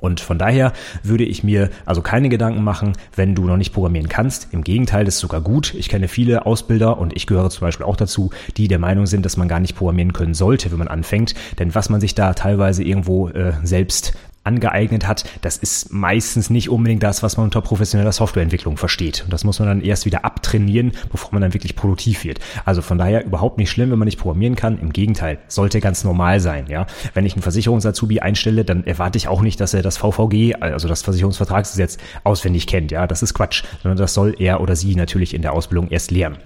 [0.00, 4.08] Und von daher würde ich mir also keine Gedanken machen, wenn du noch nicht programmieren
[4.08, 4.48] kannst.
[4.52, 5.74] Im Gegenteil, das ist sogar gut.
[5.74, 9.24] Ich kenne viele Ausbilder und ich gehöre zum Beispiel auch dazu, die der Meinung sind,
[9.24, 11.34] dass man gar nicht programmieren können sollte, wenn man anfängt.
[11.58, 14.14] Denn was man sich da teilweise irgendwo äh, selbst
[14.46, 19.22] angeeignet hat, das ist meistens nicht unbedingt das, was man unter professioneller Softwareentwicklung versteht.
[19.24, 22.38] Und das muss man dann erst wieder abtrainieren, bevor man dann wirklich produktiv wird.
[22.64, 24.78] Also von daher überhaupt nicht schlimm, wenn man nicht programmieren kann.
[24.78, 26.66] Im Gegenteil, sollte ganz normal sein.
[26.68, 30.54] Ja, wenn ich einen Versicherungsazubi einstelle, dann erwarte ich auch nicht, dass er das VVG,
[30.60, 32.90] also das Versicherungsvertragsgesetz, auswendig kennt.
[32.90, 36.10] Ja, das ist Quatsch, sondern das soll er oder sie natürlich in der Ausbildung erst
[36.10, 36.38] lernen.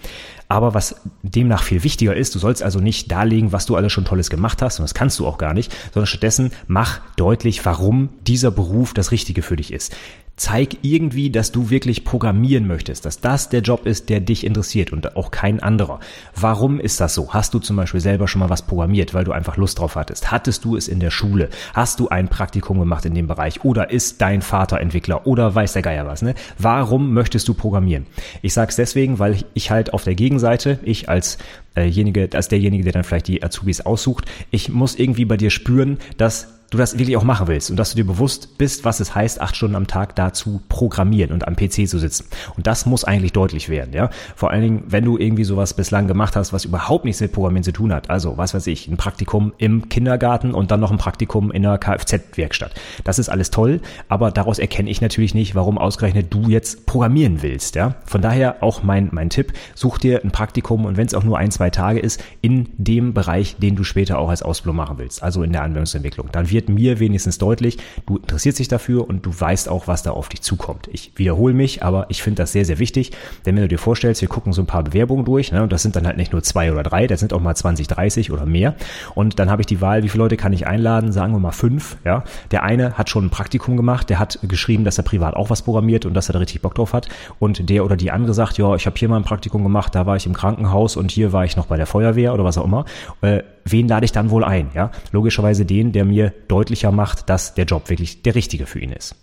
[0.50, 4.04] Aber was demnach viel wichtiger ist, du sollst also nicht darlegen, was du alles schon
[4.04, 8.08] Tolles gemacht hast, und das kannst du auch gar nicht, sondern stattdessen mach deutlich, warum
[8.26, 9.94] dieser Beruf das Richtige für dich ist
[10.40, 14.90] zeig irgendwie, dass du wirklich programmieren möchtest, dass das der Job ist, der dich interessiert
[14.90, 16.00] und auch kein anderer.
[16.34, 17.34] Warum ist das so?
[17.34, 20.30] Hast du zum Beispiel selber schon mal was programmiert, weil du einfach Lust drauf hattest?
[20.30, 21.50] Hattest du es in der Schule?
[21.74, 23.66] Hast du ein Praktikum gemacht in dem Bereich?
[23.66, 25.26] Oder ist dein Vater Entwickler?
[25.26, 26.22] Oder weiß der Geier was?
[26.22, 26.34] Ne?
[26.56, 28.06] Warum möchtest du programmieren?
[28.40, 31.36] Ich sage es deswegen, weil ich halt auf der Gegenseite, ich als
[31.74, 35.98] äh, als derjenige, der dann vielleicht die Azubis aussucht, ich muss irgendwie bei dir spüren,
[36.16, 39.14] dass du das wirklich auch machen willst und dass du dir bewusst bist, was es
[39.14, 42.26] heißt, acht Stunden am Tag dazu programmieren und am PC zu sitzen.
[42.56, 44.10] Und das muss eigentlich deutlich werden, ja.
[44.36, 47.64] Vor allen Dingen, wenn du irgendwie sowas bislang gemacht hast, was überhaupt nichts mit Programmieren
[47.64, 48.08] zu tun hat.
[48.08, 51.78] Also, was weiß ich, ein Praktikum im Kindergarten und dann noch ein Praktikum in einer
[51.78, 52.72] Kfz-Werkstatt.
[53.04, 57.42] Das ist alles toll, aber daraus erkenne ich natürlich nicht, warum ausgerechnet du jetzt programmieren
[57.42, 57.96] willst, ja.
[58.04, 61.38] Von daher auch mein, mein Tipp, such dir ein Praktikum und wenn es auch nur
[61.38, 65.22] ein, zwei Tage ist, in dem Bereich, den du später auch als Ausbildung machen willst,
[65.22, 66.28] also in der Anwendungsentwicklung.
[66.30, 70.02] Dann wird wird mir wenigstens deutlich, du interessierst dich dafür und du weißt auch, was
[70.02, 70.88] da auf dich zukommt.
[70.92, 73.12] Ich wiederhole mich, aber ich finde das sehr, sehr wichtig,
[73.46, 75.82] denn wenn du dir vorstellst, wir gucken so ein paar Bewerbungen durch, ne, und das
[75.82, 78.44] sind dann halt nicht nur zwei oder drei, das sind auch mal 20, 30 oder
[78.44, 78.74] mehr.
[79.14, 81.12] Und dann habe ich die Wahl, wie viele Leute kann ich einladen?
[81.12, 81.96] Sagen wir mal fünf.
[82.04, 85.48] Ja, der eine hat schon ein Praktikum gemacht, der hat geschrieben, dass er privat auch
[85.48, 87.08] was programmiert und dass er da richtig Bock drauf hat.
[87.38, 90.04] Und der oder die andere sagt, ja, ich habe hier mal ein Praktikum gemacht, da
[90.04, 92.64] war ich im Krankenhaus und hier war ich noch bei der Feuerwehr oder was auch
[92.64, 92.84] immer.
[93.22, 94.70] Äh, wen lade ich dann wohl ein?
[94.74, 98.92] Ja, logischerweise den, der mir deutlicher macht, dass der Job wirklich der richtige für ihn
[98.92, 99.14] ist.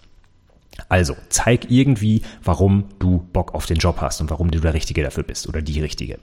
[0.90, 5.04] Also, zeig irgendwie, warum du Bock auf den Job hast und warum du der Richtige
[5.04, 6.20] dafür bist oder die Richtige.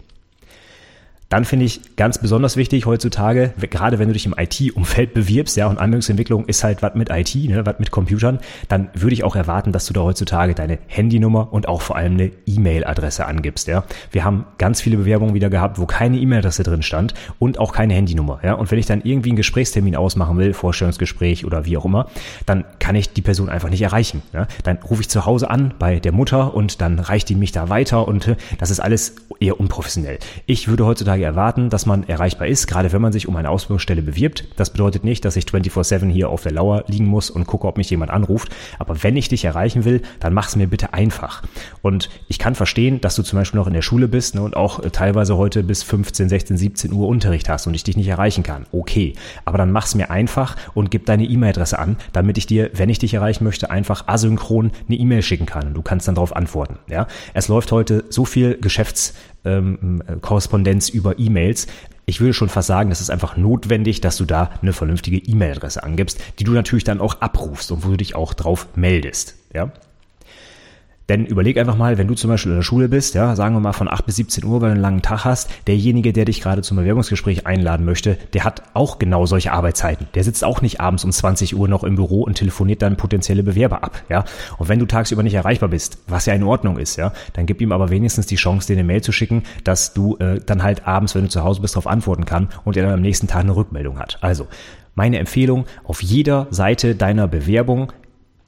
[1.29, 5.67] Dann finde ich ganz besonders wichtig heutzutage, gerade wenn du dich im IT-Umfeld bewirbst, ja,
[5.67, 9.37] und Anwendungsentwicklung ist halt was mit IT, ne, was mit Computern, dann würde ich auch
[9.37, 13.85] erwarten, dass du da heutzutage deine Handynummer und auch vor allem eine E-Mail-Adresse angibst, ja.
[14.13, 17.95] Wir haben ganz viele Bewerbungen wieder gehabt, wo keine E-Mail-Adresse drin stand und auch keine
[17.95, 18.55] Handynummer, ja.
[18.55, 22.07] Und wenn ich dann irgendwie einen Gesprächstermin ausmachen will, Vorstellungsgespräch oder wie auch immer,
[22.47, 24.47] dann kann ich die Person einfach nicht erreichen, ja.
[24.63, 27.69] Dann rufe ich zu Hause an bei der Mutter und dann reicht die mich da
[27.69, 30.19] weiter und äh, das ist alles eher unprofessionell.
[30.47, 34.03] Ich würde heutzutage erwarten, dass man erreichbar ist, gerade wenn man sich um eine Ausbildungsstelle
[34.03, 34.45] bewirbt.
[34.57, 37.77] Das bedeutet nicht, dass ich 24-7 hier auf der Lauer liegen muss und gucke, ob
[37.77, 38.49] mich jemand anruft.
[38.79, 41.43] Aber wenn ich dich erreichen will, dann mach es mir bitte einfach.
[41.83, 44.57] Und ich kann verstehen, dass du zum Beispiel noch in der Schule bist ne, und
[44.57, 48.09] auch äh, teilweise heute bis 15, 16, 17 Uhr Unterricht hast und ich dich nicht
[48.09, 48.67] erreichen kann.
[48.73, 49.15] Okay.
[49.45, 52.89] Aber dann mach es mir einfach und gib deine E-Mail-Adresse an, damit ich dir, wenn
[52.89, 55.69] ich dich erreichen möchte, einfach asynchron eine E-Mail schicken kann.
[55.69, 56.79] Und du kannst dann darauf antworten.
[56.89, 57.07] Ja?
[57.33, 61.67] Es läuft heute so viel Geschäfts ähm, Korrespondenz über E-Mails.
[62.07, 65.83] Ich würde schon fast sagen, das ist einfach notwendig, dass du da eine vernünftige E-Mail-Adresse
[65.83, 69.37] angibst, die du natürlich dann auch abrufst und wo du dich auch drauf meldest.
[69.55, 69.73] Ja?
[71.09, 73.61] Denn überleg einfach mal, wenn du zum Beispiel in der Schule bist, ja, sagen wir
[73.61, 76.41] mal von 8 bis 17 Uhr, weil du einen langen Tag hast, derjenige, der dich
[76.41, 80.07] gerade zum Bewerbungsgespräch einladen möchte, der hat auch genau solche Arbeitszeiten.
[80.15, 83.43] Der sitzt auch nicht abends um 20 Uhr noch im Büro und telefoniert dann potenzielle
[83.43, 84.25] Bewerber ab, ja.
[84.57, 87.61] Und wenn du tagsüber nicht erreichbar bist, was ja in Ordnung ist, ja, dann gib
[87.61, 90.87] ihm aber wenigstens die Chance, dir eine Mail zu schicken, dass du äh, dann halt
[90.87, 93.43] abends, wenn du zu Hause bist, darauf antworten kann und er dann am nächsten Tag
[93.43, 94.19] eine Rückmeldung hat.
[94.23, 94.47] Also,
[94.95, 97.93] meine Empfehlung, auf jeder Seite deiner Bewerbung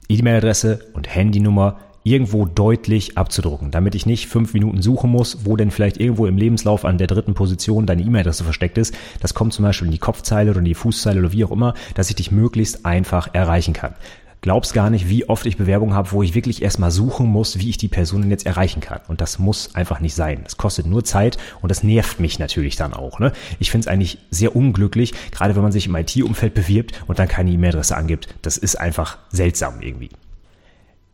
[0.08, 5.72] E-Mail-Adresse und Handynummer irgendwo deutlich abzudrucken, damit ich nicht fünf Minuten suchen muss, wo denn
[5.72, 8.94] vielleicht irgendwo im Lebenslauf an der dritten Position deine E-Mail-Adresse versteckt ist.
[9.20, 11.74] Das kommt zum Beispiel in die Kopfzeile oder in die Fußzeile oder wie auch immer,
[11.94, 13.94] dass ich dich möglichst einfach erreichen kann.
[14.40, 17.70] Glaubst gar nicht, wie oft ich Bewerbungen habe, wo ich wirklich erstmal suchen muss, wie
[17.70, 19.00] ich die Personen jetzt erreichen kann.
[19.08, 20.42] Und das muss einfach nicht sein.
[20.44, 23.18] Das kostet nur Zeit und das nervt mich natürlich dann auch.
[23.18, 23.32] Ne?
[23.58, 27.26] Ich finde es eigentlich sehr unglücklich, gerade wenn man sich im IT-Umfeld bewirbt und dann
[27.26, 28.28] keine E-Mail-Adresse angibt.
[28.42, 30.10] Das ist einfach seltsam irgendwie.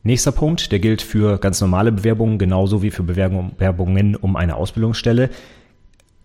[0.05, 5.31] Nächster Punkt, der gilt für ganz normale Bewerbungen genauso wie für Bewerbungen um eine Ausbildungsstelle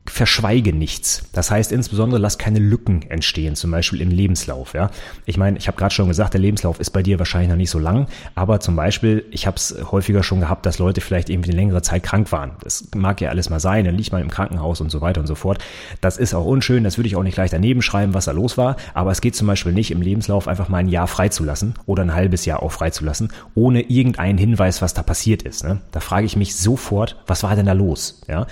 [0.10, 1.24] verschweige nichts.
[1.34, 4.74] Das heißt insbesondere, lass keine Lücken entstehen, zum Beispiel im Lebenslauf.
[4.74, 4.90] Ja,
[5.26, 7.70] ich meine, ich habe gerade schon gesagt, der Lebenslauf ist bei dir wahrscheinlich noch nicht
[7.70, 11.52] so lang, aber zum Beispiel, ich habe es häufiger schon gehabt, dass Leute vielleicht irgendwie
[11.52, 12.52] eine längere Zeit krank waren.
[12.64, 15.28] Das mag ja alles mal sein, dann liegt man im Krankenhaus und so weiter und
[15.28, 15.64] so fort.
[16.02, 18.58] Das ist auch unschön, das würde ich auch nicht gleich daneben schreiben, was da los
[18.58, 22.04] war, aber es geht zum Beispiel nicht im Lebenslauf einfach mal ein Jahr freizulassen oder
[22.04, 25.64] ein halbes Jahr auch freizulassen, ohne irgendeinen Hinweis, was da passiert ist.
[25.64, 25.82] Ne?
[25.92, 28.22] Da frage ich mich sofort, was war denn da los?
[28.28, 28.48] Ja,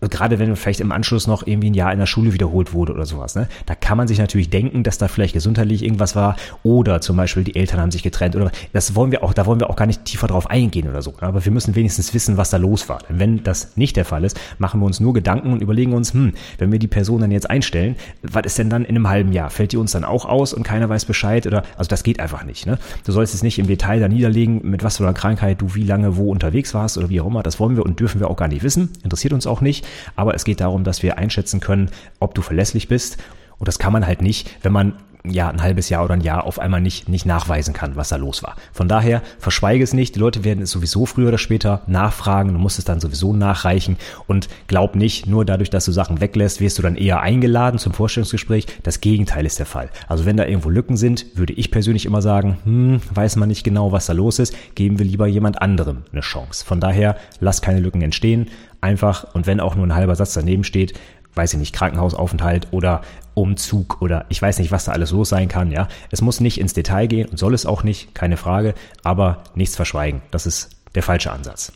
[0.00, 3.06] gerade wenn vielleicht im Anschluss noch irgendwie ein Jahr in der Schule wiederholt wurde oder
[3.06, 7.00] sowas, ne, da kann man sich natürlich denken, dass da vielleicht gesundheitlich irgendwas war oder
[7.00, 9.70] zum Beispiel die Eltern haben sich getrennt oder das wollen wir auch, da wollen wir
[9.70, 11.10] auch gar nicht tiefer drauf eingehen oder so.
[11.12, 11.22] Ne?
[11.22, 12.98] Aber wir müssen wenigstens wissen, was da los war.
[13.08, 16.12] Denn wenn das nicht der Fall ist, machen wir uns nur Gedanken und überlegen uns,
[16.12, 19.32] hm, wenn wir die Person dann jetzt einstellen, was ist denn dann in einem halben
[19.32, 19.50] Jahr?
[19.50, 22.44] Fällt die uns dann auch aus und keiner weiß Bescheid oder, also das geht einfach
[22.44, 22.78] nicht, ne?
[23.04, 25.84] Du sollst jetzt nicht im Detail da niederlegen, mit was für einer Krankheit du wie
[25.84, 27.42] lange wo unterwegs warst oder wie auch immer.
[27.42, 28.90] Das wollen wir und dürfen wir auch gar nicht wissen.
[29.02, 29.85] Interessiert uns auch nicht.
[30.14, 33.18] Aber es geht darum, dass wir einschätzen können, ob du verlässlich bist.
[33.58, 34.94] Und das kann man halt nicht, wenn man
[35.30, 38.16] ja, ein halbes Jahr oder ein Jahr auf einmal nicht, nicht nachweisen kann, was da
[38.16, 38.56] los war.
[38.72, 40.14] Von daher, verschweige es nicht.
[40.14, 42.52] Die Leute werden es sowieso früher oder später nachfragen.
[42.52, 43.96] Du musst es dann sowieso nachreichen.
[44.26, 47.92] Und glaub nicht, nur dadurch, dass du Sachen weglässt, wirst du dann eher eingeladen zum
[47.92, 48.66] Vorstellungsgespräch.
[48.82, 49.90] Das Gegenteil ist der Fall.
[50.08, 53.64] Also wenn da irgendwo Lücken sind, würde ich persönlich immer sagen, hm, weiß man nicht
[53.64, 56.64] genau, was da los ist, geben wir lieber jemand anderem eine Chance.
[56.64, 58.48] Von daher, lass keine Lücken entstehen.
[58.80, 60.92] Einfach, und wenn auch nur ein halber Satz daneben steht,
[61.36, 63.02] weiß ich nicht, Krankenhausaufenthalt oder
[63.34, 65.88] Umzug oder ich weiß nicht, was da alles los sein kann, ja.
[66.10, 69.76] Es muss nicht ins Detail gehen und soll es auch nicht, keine Frage, aber nichts
[69.76, 70.22] verschweigen.
[70.30, 71.72] Das ist der falsche Ansatz.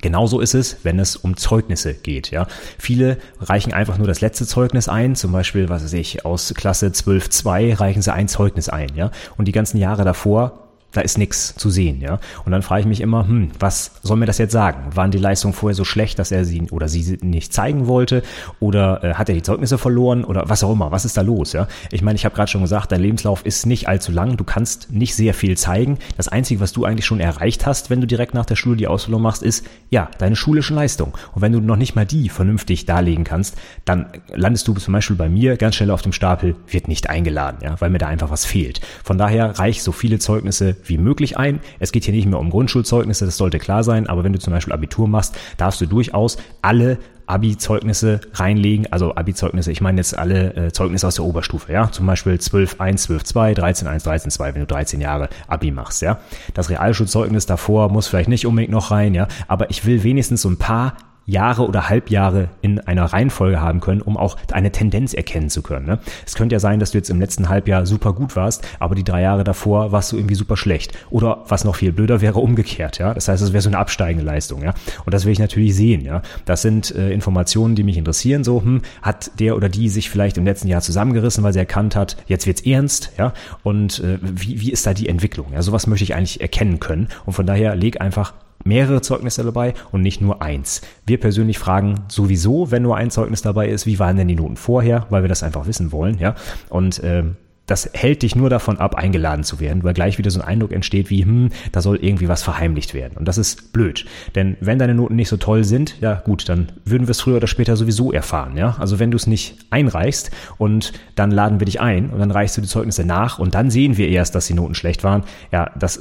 [0.00, 2.30] Genauso ist es, wenn es um Zeugnisse geht.
[2.30, 2.46] Ja,
[2.78, 6.88] viele reichen einfach nur das letzte Zeugnis ein, zum Beispiel, was weiß ich, aus Klasse
[6.88, 11.54] 12.2 reichen sie ein Zeugnis ein, ja, und die ganzen Jahre davor da ist nichts
[11.56, 12.18] zu sehen, ja.
[12.44, 14.96] Und dann frage ich mich immer, hm, was soll mir das jetzt sagen?
[14.96, 18.22] Waren die Leistungen vorher so schlecht, dass er sie oder sie nicht zeigen wollte?
[18.58, 20.24] Oder äh, hat er die Zeugnisse verloren?
[20.24, 20.90] Oder was auch immer?
[20.90, 21.68] Was ist da los, ja?
[21.90, 24.36] Ich meine, ich habe gerade schon gesagt, dein Lebenslauf ist nicht allzu lang.
[24.36, 25.98] Du kannst nicht sehr viel zeigen.
[26.16, 28.88] Das Einzige, was du eigentlich schon erreicht hast, wenn du direkt nach der Schule die
[28.88, 31.12] Ausbildung machst, ist, ja, deine schulischen Leistungen.
[31.32, 35.16] Und wenn du noch nicht mal die vernünftig darlegen kannst, dann landest du zum Beispiel
[35.16, 38.30] bei mir ganz schnell auf dem Stapel, wird nicht eingeladen, ja, weil mir da einfach
[38.30, 38.80] was fehlt.
[39.04, 41.60] Von daher reich so viele Zeugnisse wie möglich ein.
[41.78, 44.52] Es geht hier nicht mehr um Grundschulzeugnisse, das sollte klar sein, aber wenn du zum
[44.52, 46.98] Beispiel Abitur machst, darfst du durchaus alle
[47.30, 52.06] Abi-Zeugnisse reinlegen, also Abi-Zeugnisse, ich meine jetzt alle äh, Zeugnisse aus der Oberstufe, ja, zum
[52.06, 56.18] Beispiel 12.1, 12.2, 13.1, 13.2, wenn du 13 Jahre Abi machst, ja.
[56.54, 60.50] Das Realschulzeugnis davor muss vielleicht nicht unbedingt noch rein, ja, aber ich will wenigstens so
[60.50, 60.94] ein paar
[61.26, 65.86] Jahre oder Halbjahre in einer Reihenfolge haben können, um auch eine Tendenz erkennen zu können.
[65.86, 65.98] Ne?
[66.26, 69.04] Es könnte ja sein, dass du jetzt im letzten Halbjahr super gut warst, aber die
[69.04, 70.92] drei Jahre davor warst du irgendwie super schlecht.
[71.10, 72.98] Oder was noch viel blöder wäre, umgekehrt.
[72.98, 74.62] Ja, das heißt, es wäre so eine absteigende Leistung.
[74.62, 76.04] Ja, und das will ich natürlich sehen.
[76.04, 78.44] Ja, das sind äh, Informationen, die mich interessieren.
[78.44, 81.96] So, hm, hat der oder die sich vielleicht im letzten Jahr zusammengerissen, weil sie erkannt
[81.96, 83.12] hat, jetzt wird's ernst.
[83.18, 85.52] Ja, und äh, wie, wie ist da die Entwicklung?
[85.52, 87.08] Ja, sowas möchte ich eigentlich erkennen können.
[87.26, 88.32] Und von daher leg einfach
[88.64, 90.82] mehrere Zeugnisse dabei und nicht nur eins.
[91.06, 94.56] Wir persönlich fragen sowieso, wenn nur ein Zeugnis dabei ist, wie waren denn die Noten
[94.56, 96.34] vorher, weil wir das einfach wissen wollen, ja.
[96.68, 97.36] Und ähm,
[97.70, 100.72] das hält dich nur davon ab, eingeladen zu werden, weil gleich wieder so ein Eindruck
[100.72, 103.16] entsteht wie, hm, da soll irgendwie was verheimlicht werden.
[103.16, 104.06] Und das ist blöd.
[104.34, 107.36] Denn wenn deine Noten nicht so toll sind, ja gut, dann würden wir es früher
[107.36, 108.74] oder später sowieso erfahren, ja.
[108.80, 112.56] Also wenn du es nicht einreichst und dann laden wir dich ein und dann reichst
[112.56, 115.70] du die Zeugnisse nach und dann sehen wir erst, dass die Noten schlecht waren, ja,
[115.78, 115.96] das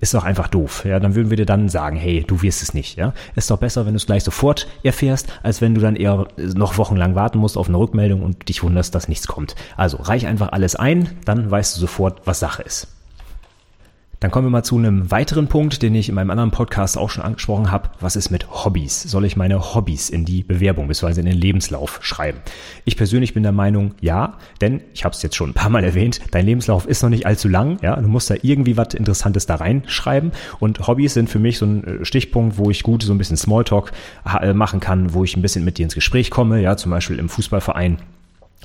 [0.00, 0.86] ist doch einfach doof.
[0.86, 3.12] Ja, dann würden wir dir dann sagen, hey, du wirst es nicht, ja.
[3.34, 6.78] Ist doch besser, wenn du es gleich sofort erfährst, als wenn du dann eher noch
[6.78, 9.54] wochenlang warten musst auf eine Rückmeldung und dich wunderst, dass nichts kommt.
[9.76, 12.88] Also reich einfach alles ein, dann weißt du sofort, was Sache ist.
[14.20, 17.08] Dann kommen wir mal zu einem weiteren Punkt, den ich in meinem anderen Podcast auch
[17.08, 17.88] schon angesprochen habe.
[18.00, 19.00] Was ist mit Hobbys?
[19.02, 21.20] Soll ich meine Hobbys in die Bewerbung bzw.
[21.20, 22.40] in den Lebenslauf schreiben?
[22.84, 25.84] Ich persönlich bin der Meinung, ja, denn ich habe es jetzt schon ein paar Mal
[25.84, 27.78] erwähnt, dein Lebenslauf ist noch nicht allzu lang.
[27.80, 30.32] Ja, du musst da irgendwie was Interessantes da reinschreiben.
[30.58, 33.38] Und Hobbys sind für mich so ein äh, Stichpunkt, wo ich gut so ein bisschen
[33.38, 33.92] Smalltalk
[34.38, 36.60] äh, machen kann, wo ich ein bisschen mit dir ins Gespräch komme.
[36.60, 37.96] Ja, zum Beispiel im Fußballverein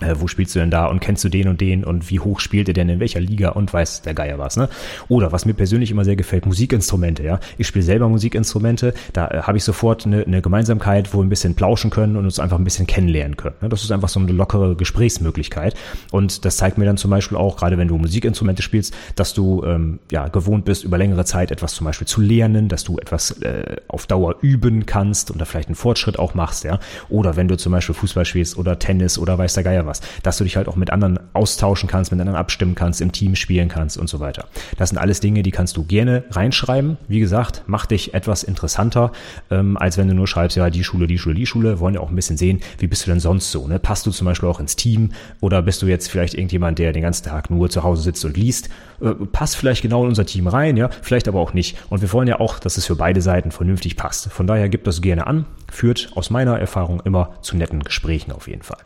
[0.01, 2.41] äh, wo spielst du denn da und kennst du den und den und wie hoch
[2.41, 4.67] spielt er denn in welcher Liga und weiß der Geier was, ne?
[5.07, 7.39] Oder was mir persönlich immer sehr gefällt, Musikinstrumente, ja.
[7.57, 11.29] Ich spiele selber Musikinstrumente, da äh, habe ich sofort eine, eine Gemeinsamkeit, wo wir ein
[11.29, 13.55] bisschen plauschen können und uns einfach ein bisschen kennenlernen können.
[13.61, 13.69] Ne?
[13.69, 15.75] Das ist einfach so eine lockere Gesprächsmöglichkeit
[16.11, 19.63] und das zeigt mir dann zum Beispiel auch, gerade wenn du Musikinstrumente spielst, dass du
[19.63, 23.31] ähm, ja gewohnt bist, über längere Zeit etwas zum Beispiel zu lernen, dass du etwas
[23.41, 26.79] äh, auf Dauer üben kannst und da vielleicht einen Fortschritt auch machst, ja.
[27.07, 30.37] Oder wenn du zum Beispiel Fußball spielst oder Tennis oder weiß der Geier was, dass
[30.37, 33.69] du dich halt auch mit anderen austauschen kannst, mit anderen abstimmen kannst, im Team spielen
[33.69, 34.45] kannst und so weiter.
[34.77, 36.97] Das sind alles Dinge, die kannst du gerne reinschreiben.
[37.07, 39.11] Wie gesagt, mach dich etwas interessanter,
[39.51, 41.79] ähm, als wenn du nur schreibst, ja, die Schule, die Schule, die Schule.
[41.79, 43.67] Wollen ja auch ein bisschen sehen, wie bist du denn sonst so?
[43.67, 43.79] Ne?
[43.79, 47.03] Passt du zum Beispiel auch ins Team oder bist du jetzt vielleicht irgendjemand, der den
[47.03, 48.69] ganzen Tag nur zu Hause sitzt und liest?
[49.01, 51.77] Äh, passt vielleicht genau in unser Team rein, ja, vielleicht aber auch nicht.
[51.89, 54.31] Und wir wollen ja auch, dass es für beide Seiten vernünftig passt.
[54.31, 58.47] Von daher gibt das gerne an, führt aus meiner Erfahrung immer zu netten Gesprächen auf
[58.47, 58.79] jeden Fall.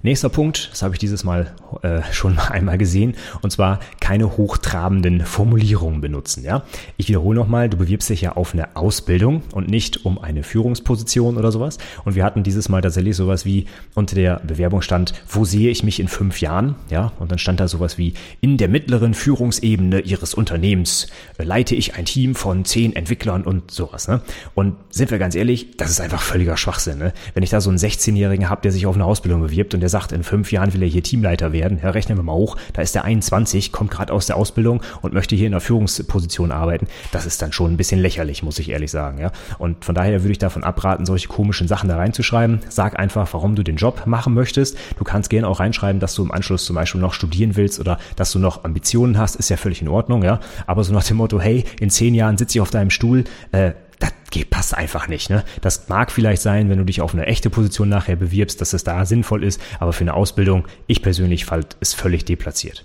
[0.00, 5.26] Nächster Punkt, das habe ich dieses Mal äh, schon einmal gesehen, und zwar keine hochtrabenden
[5.26, 6.44] Formulierungen benutzen.
[6.44, 6.62] Ja?
[6.96, 11.36] Ich wiederhole nochmal, du bewirbst dich ja auf eine Ausbildung und nicht um eine Führungsposition
[11.36, 11.78] oder sowas.
[12.04, 15.82] Und wir hatten dieses Mal tatsächlich sowas wie unter der Bewerbung stand, wo sehe ich
[15.82, 16.76] mich in fünf Jahren?
[16.90, 21.08] Ja, und dann stand da sowas wie in der mittleren Führungsebene Ihres Unternehmens
[21.38, 24.06] äh, leite ich ein Team von zehn Entwicklern und sowas.
[24.06, 24.20] Ne?
[24.54, 26.98] Und sind wir ganz ehrlich, das ist einfach völliger Schwachsinn.
[26.98, 27.12] Ne?
[27.34, 29.87] Wenn ich da so einen 16-Jährigen habe, der sich auf eine Ausbildung bewirbt und der
[29.88, 32.82] sagt, in fünf Jahren will er hier Teamleiter werden, ja, rechnen wir mal hoch, da
[32.82, 36.86] ist der 21, kommt gerade aus der Ausbildung und möchte hier in einer Führungsposition arbeiten,
[37.12, 39.18] das ist dann schon ein bisschen lächerlich, muss ich ehrlich sagen.
[39.18, 39.32] Ja?
[39.58, 42.60] Und von daher würde ich davon abraten, solche komischen Sachen da reinzuschreiben.
[42.68, 44.76] Sag einfach, warum du den Job machen möchtest.
[44.98, 47.98] Du kannst gerne auch reinschreiben, dass du im Anschluss zum Beispiel noch studieren willst oder
[48.16, 50.40] dass du noch Ambitionen hast, ist ja völlig in Ordnung, ja.
[50.66, 53.72] Aber so nach dem Motto, hey, in zehn Jahren sitze ich auf deinem Stuhl, äh,
[53.98, 55.30] das geht, passt einfach nicht.
[55.30, 55.44] Ne?
[55.60, 58.84] Das mag vielleicht sein, wenn du dich auf eine echte Position nachher bewirbst, dass es
[58.84, 62.84] da sinnvoll ist, aber für eine Ausbildung, ich persönlich fand es völlig deplatziert.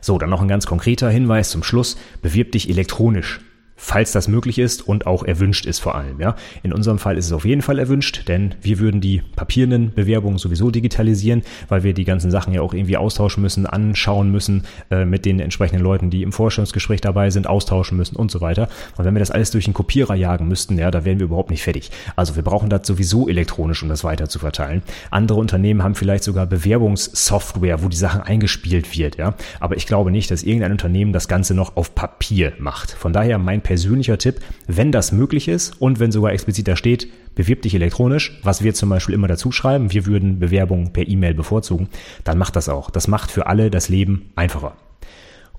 [0.00, 1.96] So, dann noch ein ganz konkreter Hinweis zum Schluss.
[2.20, 3.40] Bewirb dich elektronisch
[3.76, 6.20] falls das möglich ist und auch erwünscht ist vor allem.
[6.20, 6.36] Ja.
[6.62, 10.38] In unserem Fall ist es auf jeden Fall erwünscht, denn wir würden die papierenden Bewerbungen
[10.38, 15.04] sowieso digitalisieren, weil wir die ganzen Sachen ja auch irgendwie austauschen müssen, anschauen müssen, äh,
[15.04, 18.68] mit den entsprechenden Leuten, die im Vorstellungsgespräch dabei sind, austauschen müssen und so weiter.
[18.96, 21.50] Und wenn wir das alles durch einen Kopierer jagen müssten, ja, da wären wir überhaupt
[21.50, 21.90] nicht fertig.
[22.16, 24.82] Also wir brauchen das sowieso elektronisch, um das weiter zu verteilen.
[25.10, 29.34] Andere Unternehmen haben vielleicht sogar Bewerbungssoftware, wo die Sachen eingespielt wird, ja.
[29.60, 32.92] Aber ich glaube nicht, dass irgendein Unternehmen das Ganze noch auf Papier macht.
[32.92, 37.08] Von daher mein persönlicher Tipp, wenn das möglich ist und wenn sogar explizit da steht,
[37.34, 41.34] bewirb dich elektronisch, was wir zum Beispiel immer dazu schreiben, wir würden Bewerbungen per E-Mail
[41.34, 41.88] bevorzugen,
[42.22, 42.90] dann macht das auch.
[42.90, 44.76] Das macht für alle das Leben einfacher.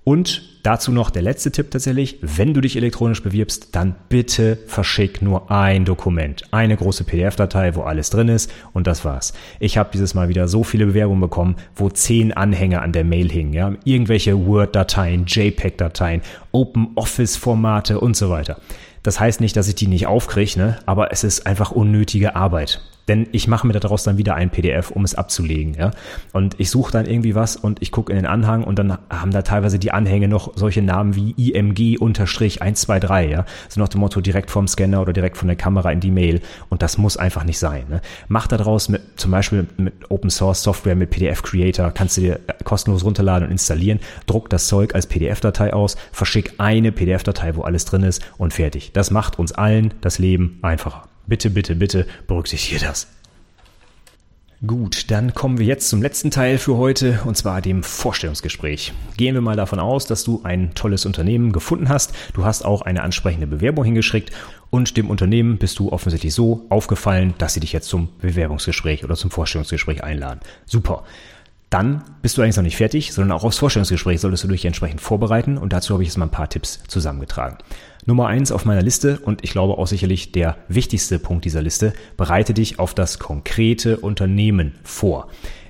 [0.05, 2.19] Und dazu noch der letzte Tipp tatsächlich.
[2.21, 6.43] Wenn du dich elektronisch bewirbst, dann bitte verschick nur ein Dokument.
[6.51, 9.33] Eine große PDF-Datei, wo alles drin ist und das war's.
[9.59, 13.31] Ich habe dieses Mal wieder so viele Bewerbungen bekommen, wo zehn Anhänge an der Mail
[13.31, 13.53] hingen.
[13.53, 13.73] Ja?
[13.83, 18.57] Irgendwelche Word-Dateien, JPEG-Dateien, Open Office-Formate und so weiter.
[19.01, 20.79] Das heißt nicht, dass ich die nicht aufkriege, ne?
[20.85, 22.79] aber es ist einfach unnötige Arbeit.
[23.07, 25.75] Denn ich mache mir daraus dann wieder ein PDF, um es abzulegen.
[25.75, 25.91] Ja?
[26.33, 29.31] Und ich suche dann irgendwie was und ich gucke in den Anhang und dann haben
[29.31, 33.45] da teilweise die Anhänge noch solche Namen wie IMG-123, ja.
[33.69, 36.41] So nach dem Motto direkt vom Scanner oder direkt von der Kamera in die Mail.
[36.69, 37.85] Und das muss einfach nicht sein.
[37.89, 38.01] Ne?
[38.27, 42.39] Mach daraus mit zum Beispiel mit Open Source Software, mit PDF Creator, kannst du dir
[42.63, 47.85] kostenlos runterladen und installieren, druck das Zeug als PDF-Datei aus, verschick eine PDF-Datei, wo alles
[47.85, 48.91] drin ist und fertig.
[48.93, 51.03] Das macht uns allen das Leben einfacher.
[51.27, 53.07] Bitte, bitte, bitte berücksichtige das.
[54.65, 58.93] Gut, dann kommen wir jetzt zum letzten Teil für heute und zwar dem Vorstellungsgespräch.
[59.17, 62.81] Gehen wir mal davon aus, dass du ein tolles Unternehmen gefunden hast, du hast auch
[62.81, 64.31] eine ansprechende Bewerbung hingeschickt
[64.69, 69.15] und dem Unternehmen bist du offensichtlich so aufgefallen, dass sie dich jetzt zum Bewerbungsgespräch oder
[69.15, 70.39] zum Vorstellungsgespräch einladen.
[70.65, 71.03] Super.
[71.69, 75.01] Dann bist du eigentlich noch nicht fertig, sondern auch aufs Vorstellungsgespräch solltest du dich entsprechend
[75.01, 77.57] vorbereiten und dazu habe ich jetzt mal ein paar Tipps zusammengetragen.
[78.05, 81.93] Nummer eins auf meiner Liste und ich glaube auch sicherlich der wichtigste Punkt dieser Liste,
[82.17, 85.27] bereite dich auf das konkrete Unternehmen vor.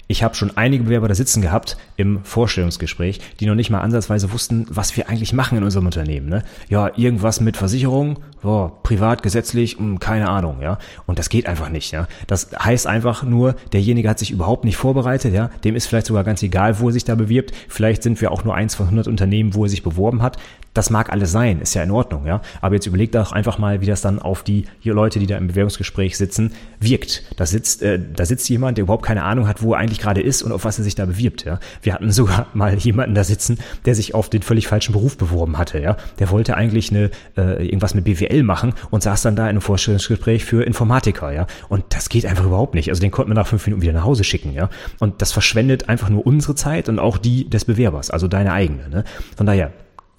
[0.08, 4.32] Ich habe schon einige Bewerber da sitzen gehabt im Vorstellungsgespräch, die noch nicht mal ansatzweise
[4.32, 6.30] wussten, was wir eigentlich machen in unserem Unternehmen.
[6.30, 6.44] Ne?
[6.70, 10.78] Ja, irgendwas mit Versicherung, oh, privat, gesetzlich, hm, keine Ahnung, ja.
[11.08, 12.08] Und das geht einfach nicht, ja.
[12.28, 15.50] Das heißt einfach nur, derjenige hat sich überhaupt nicht vorbereitet, ja.
[15.64, 17.52] Dem ist vielleicht sogar ganz egal, wo er sich da bewirbt.
[17.68, 20.38] Vielleicht sind wir auch nur eins von 100 Unternehmen, wo er sich beworben hat.
[20.76, 22.42] Das mag alles sein, ist ja in Ordnung, ja.
[22.60, 25.48] Aber jetzt überlegt doch einfach mal, wie das dann auf die Leute, die da im
[25.48, 27.24] Bewerbungsgespräch sitzen, wirkt.
[27.38, 30.22] Da sitzt, äh, da sitzt jemand, der überhaupt keine Ahnung hat, wo er eigentlich gerade
[30.22, 31.60] ist und auf was er sich da bewirbt, ja.
[31.82, 35.58] Wir hatten sogar mal jemanden da sitzen, der sich auf den völlig falschen Beruf beworben
[35.58, 35.96] hatte, ja.
[36.20, 39.62] Der wollte eigentlich eine, äh, irgendwas mit BWL machen und saß dann da in einem
[39.62, 41.48] Vorstellungsgespräch für Informatiker, ja.
[41.70, 42.90] Und das geht einfach überhaupt nicht.
[42.90, 44.70] Also den konnten wir nach fünf Minuten wieder nach Hause schicken, ja.
[45.00, 48.90] Und das verschwendet einfach nur unsere Zeit und auch die des Bewerbers, also deine eigene,
[48.90, 49.06] ne.
[49.38, 49.72] Von daher,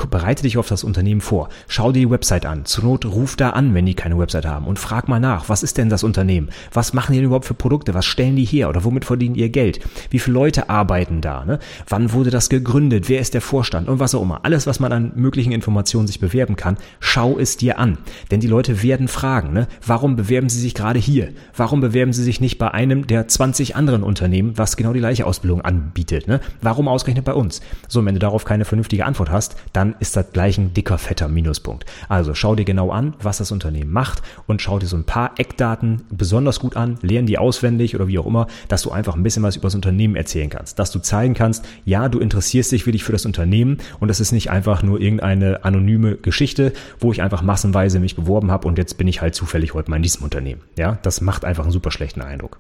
[0.05, 1.49] bereite dich auf das Unternehmen vor.
[1.69, 2.65] Schau dir die Website an.
[2.65, 5.63] Zur Not ruf da an, wenn die keine Website haben und frag mal nach, was
[5.63, 6.51] ist denn das Unternehmen?
[6.73, 7.95] Was machen die denn überhaupt für Produkte?
[7.95, 9.81] Was stellen die her oder womit verdienen ihr Geld?
[10.11, 11.45] Wie viele Leute arbeiten da?
[11.45, 11.59] Ne?
[11.89, 13.09] Wann wurde das gegründet?
[13.09, 13.89] Wer ist der Vorstand?
[13.89, 14.41] Und was auch immer.
[14.45, 17.99] Alles, was man an möglichen Informationen sich bewerben kann, schau es dir an.
[18.31, 19.67] Denn die Leute werden fragen, ne?
[19.85, 21.33] warum bewerben sie sich gerade hier?
[21.57, 25.27] Warum bewerben sie sich nicht bei einem der 20 anderen Unternehmen, was genau die gleiche
[25.27, 26.29] Ausbildung anbietet?
[26.29, 26.41] Ne?
[26.61, 27.61] Warum ausgerechnet bei uns?
[27.89, 30.99] So, wenn du darauf keine vernünftige Antwort hast, dann dann ist das gleich ein dicker,
[30.99, 31.85] fetter Minuspunkt.
[32.09, 35.33] Also schau dir genau an, was das Unternehmen macht und schau dir so ein paar
[35.39, 39.23] Eckdaten besonders gut an, lern die auswendig oder wie auch immer, dass du einfach ein
[39.23, 42.87] bisschen was über das Unternehmen erzählen kannst, dass du zeigen kannst, ja, du interessierst dich
[42.87, 47.23] wirklich für das Unternehmen und das ist nicht einfach nur irgendeine anonyme Geschichte, wo ich
[47.23, 50.25] einfach massenweise mich beworben habe und jetzt bin ich halt zufällig heute mal in diesem
[50.25, 50.63] Unternehmen.
[50.77, 52.59] Ja, das macht einfach einen super schlechten Eindruck.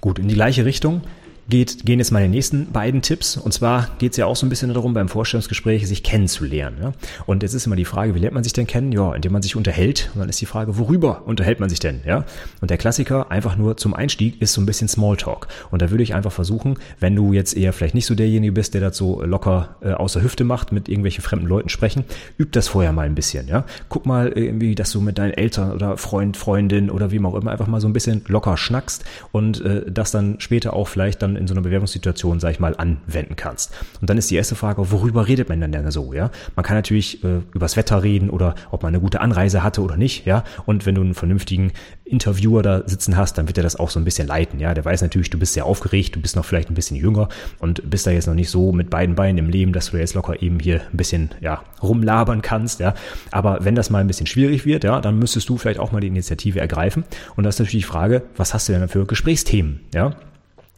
[0.00, 1.02] Gut, in die gleiche Richtung
[1.48, 3.36] geht, gehen jetzt meine nächsten beiden Tipps.
[3.36, 6.78] Und zwar geht es ja auch so ein bisschen darum, beim Vorstellungsgespräch sich kennenzulernen.
[6.82, 6.92] Ja?
[7.26, 8.92] Und jetzt ist immer die Frage, wie lernt man sich denn kennen?
[8.92, 10.10] Ja, indem man sich unterhält.
[10.14, 12.00] Und dann ist die Frage, worüber unterhält man sich denn?
[12.06, 12.24] Ja?
[12.60, 15.48] Und der Klassiker, einfach nur zum Einstieg, ist so ein bisschen Smalltalk.
[15.70, 18.74] Und da würde ich einfach versuchen, wenn du jetzt eher vielleicht nicht so derjenige bist,
[18.74, 22.04] der das so locker äh, aus Hüfte macht, mit irgendwelchen fremden Leuten sprechen,
[22.38, 23.48] üb das vorher mal ein bisschen.
[23.48, 23.64] Ja?
[23.88, 27.50] Guck mal irgendwie, dass du mit deinen Eltern oder Freund, Freundin oder wie auch immer
[27.50, 31.33] einfach mal so ein bisschen locker schnackst und äh, das dann später auch vielleicht dann
[31.36, 33.72] in so einer Bewerbungssituation, sag ich mal, anwenden kannst.
[34.00, 36.30] Und dann ist die erste Frage, worüber redet man denn so, ja?
[36.56, 39.96] Man kann natürlich äh, übers Wetter reden oder ob man eine gute Anreise hatte oder
[39.96, 40.44] nicht, ja?
[40.66, 41.72] Und wenn du einen vernünftigen
[42.04, 44.74] Interviewer da sitzen hast, dann wird er das auch so ein bisschen leiten, ja?
[44.74, 47.28] Der weiß natürlich, du bist sehr aufgeregt, du bist noch vielleicht ein bisschen jünger
[47.58, 50.14] und bist da jetzt noch nicht so mit beiden Beinen im Leben, dass du jetzt
[50.14, 52.94] locker eben hier ein bisschen, ja, rumlabern kannst, ja?
[53.30, 56.00] Aber wenn das mal ein bisschen schwierig wird, ja, dann müsstest du vielleicht auch mal
[56.00, 57.04] die Initiative ergreifen
[57.36, 60.14] und das ist natürlich die Frage, was hast du denn für Gesprächsthemen, ja?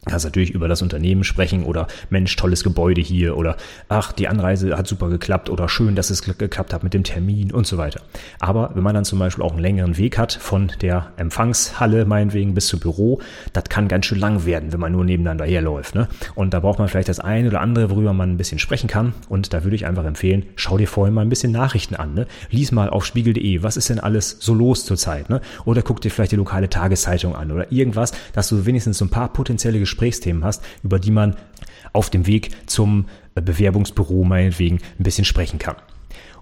[0.07, 3.57] Kannst natürlich über das Unternehmen sprechen oder Mensch, tolles Gebäude hier oder
[3.89, 7.51] ach, die Anreise hat super geklappt oder schön, dass es geklappt hat mit dem Termin
[7.51, 8.01] und so weiter.
[8.39, 12.53] Aber wenn man dann zum Beispiel auch einen längeren Weg hat von der Empfangshalle meinetwegen
[12.53, 13.19] bis zum Büro,
[13.53, 15.95] das kann ganz schön lang werden, wenn man nur nebeneinander herläuft.
[15.95, 16.07] Ne?
[16.35, 19.13] Und da braucht man vielleicht das eine oder andere, worüber man ein bisschen sprechen kann.
[19.29, 22.13] Und da würde ich einfach empfehlen, schau dir vorher mal ein bisschen Nachrichten an.
[22.13, 22.27] Ne?
[22.49, 25.29] Lies mal auf spiegel.de, was ist denn alles so los zurzeit?
[25.29, 25.41] Ne?
[25.65, 29.09] Oder guck dir vielleicht die lokale Tageszeitung an oder irgendwas, dass du wenigstens so ein
[29.09, 31.35] paar potenzielle Gespräche Gesprächsthemen hast, über die man
[31.91, 35.75] auf dem Weg zum äh, Bewerbungsbüro meinetwegen ein bisschen sprechen kann.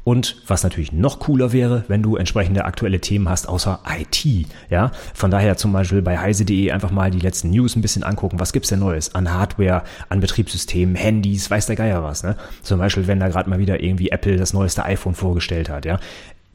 [0.03, 4.47] Und was natürlich noch cooler wäre, wenn du entsprechende aktuelle Themen hast, außer IT.
[4.69, 8.39] Ja, von daher zum Beispiel bei heise.de einfach mal die letzten News ein bisschen angucken.
[8.39, 12.21] Was gibt's denn Neues an Hardware, an Betriebssystemen, Handys, weiß der Geier was.
[12.21, 12.35] Ne?
[12.61, 15.85] Zum Beispiel, wenn da gerade mal wieder irgendwie Apple das neueste iPhone vorgestellt hat.
[15.85, 15.99] Ja,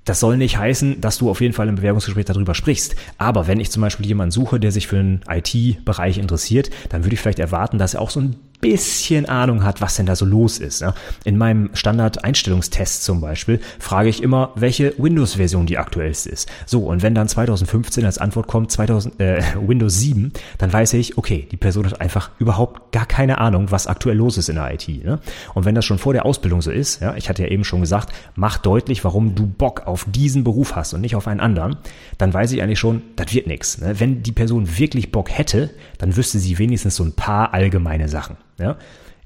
[0.04, 2.96] das soll nicht heißen, dass du auf jeden Fall im Bewerbungsgespräch darüber sprichst.
[3.18, 7.14] Aber wenn ich zum Beispiel jemanden suche, der sich für den IT-Bereich interessiert, dann würde
[7.14, 10.24] ich vielleicht erwarten, dass er auch so ein bisschen Ahnung hat, was denn da so
[10.24, 10.84] los ist.
[11.24, 16.48] In meinem Standard-Einstellungstest zum Beispiel frage ich immer, welche Windows-Version die aktuellste ist.
[16.66, 21.18] So, und wenn dann 2015 als Antwort kommt 2000, äh, Windows 7, dann weiß ich,
[21.18, 24.72] okay, die Person hat einfach überhaupt gar keine Ahnung, was aktuell los ist in der
[24.72, 24.88] IT.
[24.88, 25.20] Ne?
[25.54, 27.80] Und wenn das schon vor der Ausbildung so ist, ja, ich hatte ja eben schon
[27.80, 31.76] gesagt, mach deutlich, warum du Bock auf diesen Beruf hast und nicht auf einen anderen,
[32.18, 33.78] dann weiß ich eigentlich schon, das wird nichts.
[33.78, 33.98] Ne?
[33.98, 35.70] Wenn die Person wirklich Bock hätte,
[36.00, 38.36] dann wüsste sie wenigstens so ein paar allgemeine Sachen.
[38.58, 38.76] Ja?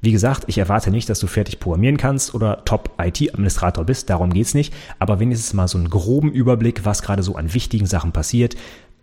[0.00, 4.52] Wie gesagt, ich erwarte nicht, dass du fertig programmieren kannst oder Top-IT-Administrator bist, darum geht's
[4.52, 8.56] nicht, aber wenigstens mal so einen groben Überblick, was gerade so an wichtigen Sachen passiert.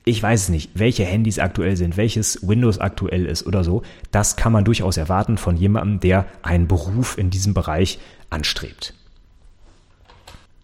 [0.03, 3.83] Ich weiß es nicht, welche Handys aktuell sind, welches Windows aktuell ist oder so.
[4.11, 7.99] Das kann man durchaus erwarten von jemandem, der einen Beruf in diesem Bereich
[8.29, 8.93] anstrebt.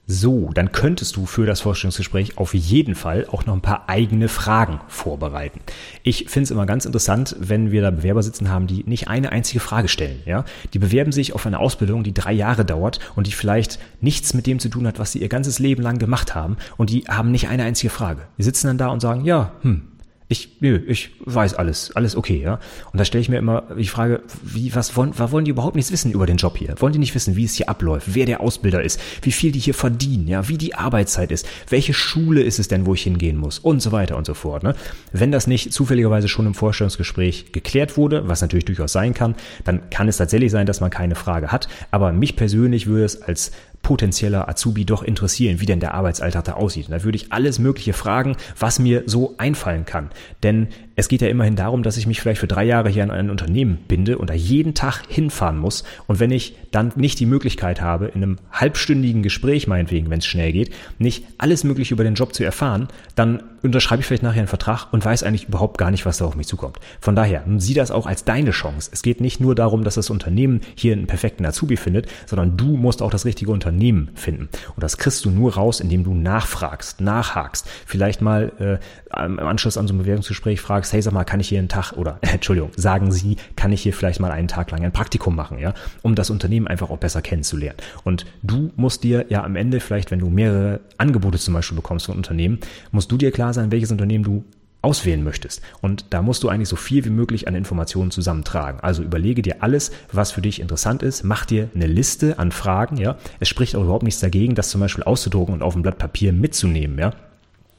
[0.10, 4.30] So, dann könntest du für das Vorstellungsgespräch auf jeden Fall auch noch ein paar eigene
[4.30, 5.60] Fragen vorbereiten.
[6.02, 9.34] Ich finde es immer ganz interessant, wenn wir da Bewerber sitzen haben, die nicht eine
[9.34, 10.22] einzige Frage stellen.
[10.26, 10.46] Ja?
[10.74, 14.48] Die bewerben sich auf eine Ausbildung, die drei Jahre dauert und die vielleicht nichts mit
[14.48, 17.32] dem zu tun hat, was sie ihr ganzes Leben lang gemacht haben und die haben
[17.32, 18.22] nicht eine einzige Frage.
[18.38, 19.82] Die sitzen dann da und sagen, ja, hm,
[20.30, 22.60] ich, nö, ich weiß alles, alles okay, ja.
[22.92, 25.78] Und da stelle ich mir immer die Frage, wie, was wollen, was wollen die überhaupt
[25.78, 26.76] nichts wissen über den Job hier?
[26.80, 29.60] Wollen die nicht wissen, wie es hier abläuft, wer der Ausbilder ist, wie viel die
[29.60, 33.38] hier verdienen, ja, wie die Arbeitszeit ist, welche Schule ist es denn, wo ich hingehen
[33.38, 34.76] muss und so weiter und so fort, ne?
[35.14, 39.90] Wenn das nicht zufälligerweise schon im Vorstellungsgespräch geklärt wurde, was natürlich durchaus sein kann, dann
[39.90, 41.70] kann es tatsächlich sein, dass man keine Frage hat.
[41.92, 43.52] Aber mich persönlich würde es als
[43.88, 46.88] potenzieller Azubi doch interessieren, wie denn der Arbeitsalltag da aussieht.
[46.88, 50.10] Und da würde ich alles Mögliche fragen, was mir so einfallen kann.
[50.44, 50.68] Denn
[50.98, 53.30] es geht ja immerhin darum, dass ich mich vielleicht für drei Jahre hier an ein
[53.30, 55.84] Unternehmen binde und da jeden Tag hinfahren muss.
[56.08, 60.26] Und wenn ich dann nicht die Möglichkeit habe, in einem halbstündigen Gespräch, meinetwegen, wenn es
[60.26, 64.40] schnell geht, nicht alles Mögliche über den Job zu erfahren, dann unterschreibe ich vielleicht nachher
[64.40, 66.80] einen Vertrag und weiß eigentlich überhaupt gar nicht, was da auf mich zukommt.
[67.00, 68.90] Von daher, sieh das auch als deine Chance.
[68.92, 72.76] Es geht nicht nur darum, dass das Unternehmen hier einen perfekten Azubi findet, sondern du
[72.76, 74.50] musst auch das richtige Unternehmen finden.
[74.76, 77.68] Und das kriegst du nur raus, indem du nachfragst, nachhakst.
[77.86, 78.80] Vielleicht mal
[79.14, 81.60] äh, im Anschluss an so ein Bewerbungsgespräch fragst, sagst, hey, sag mal, kann ich hier
[81.60, 84.92] einen Tag oder Entschuldigung, sagen Sie, kann ich hier vielleicht mal einen Tag lang ein
[84.92, 87.78] Praktikum machen, ja, um das Unternehmen einfach auch besser kennenzulernen.
[88.04, 92.06] Und du musst dir ja am Ende vielleicht, wenn du mehrere Angebote zum Beispiel bekommst
[92.06, 92.60] von Unternehmen,
[92.92, 94.44] musst du dir klar sein, welches Unternehmen du
[94.84, 95.62] auswählen möchtest.
[95.82, 98.80] Und da musst du eigentlich so viel wie möglich an Informationen zusammentragen.
[98.80, 102.98] Also überlege dir alles, was für dich interessant ist, mach dir eine Liste an Fragen,
[102.98, 103.18] ja.
[103.40, 106.32] Es spricht auch überhaupt nichts dagegen, das zum Beispiel auszudrucken und auf ein Blatt Papier
[106.32, 107.14] mitzunehmen, ja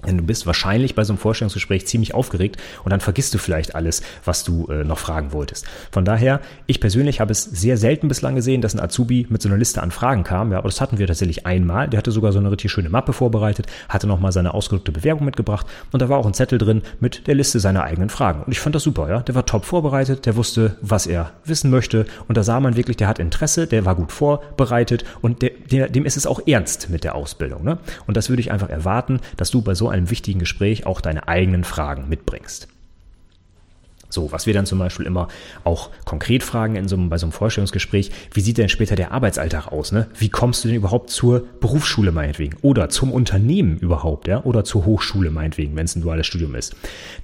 [0.07, 3.75] Denn du bist wahrscheinlich bei so einem Vorstellungsgespräch ziemlich aufgeregt und dann vergisst du vielleicht
[3.75, 5.67] alles, was du äh, noch fragen wolltest.
[5.91, 9.49] Von daher, ich persönlich habe es sehr selten bislang gesehen, dass ein Azubi mit so
[9.49, 10.53] einer Liste an Fragen kam.
[10.53, 11.89] Ja, aber das hatten wir tatsächlich einmal.
[11.89, 15.67] Der hatte sogar so eine richtig schöne Mappe vorbereitet, hatte nochmal seine ausgedruckte Bewerbung mitgebracht
[15.91, 18.45] und da war auch ein Zettel drin mit der Liste seiner eigenen Fragen.
[18.45, 19.21] Und ich fand das super, ja.
[19.21, 22.97] Der war top vorbereitet, der wusste, was er wissen möchte und da sah man wirklich,
[22.97, 26.89] der hat Interesse, der war gut vorbereitet und der, der, dem ist es auch ernst
[26.89, 27.65] mit der Ausbildung.
[27.65, 27.79] Ne?
[28.07, 31.29] Und das würde ich einfach erwarten, dass du bei so einem wichtigen Gespräch auch deine
[31.29, 32.69] eigenen Fragen mitbringst.
[34.09, 35.29] So, was wir dann zum Beispiel immer
[35.65, 39.13] auch konkret fragen in so einem, bei so einem Vorstellungsgespräch, wie sieht denn später der
[39.13, 39.93] Arbeitsalltag aus?
[39.93, 40.07] Ne?
[40.19, 42.57] Wie kommst du denn überhaupt zur Berufsschule meinetwegen?
[42.63, 44.43] Oder zum Unternehmen überhaupt, ja?
[44.45, 46.75] Oder zur Hochschule meinetwegen, wenn es ein duales Studium ist.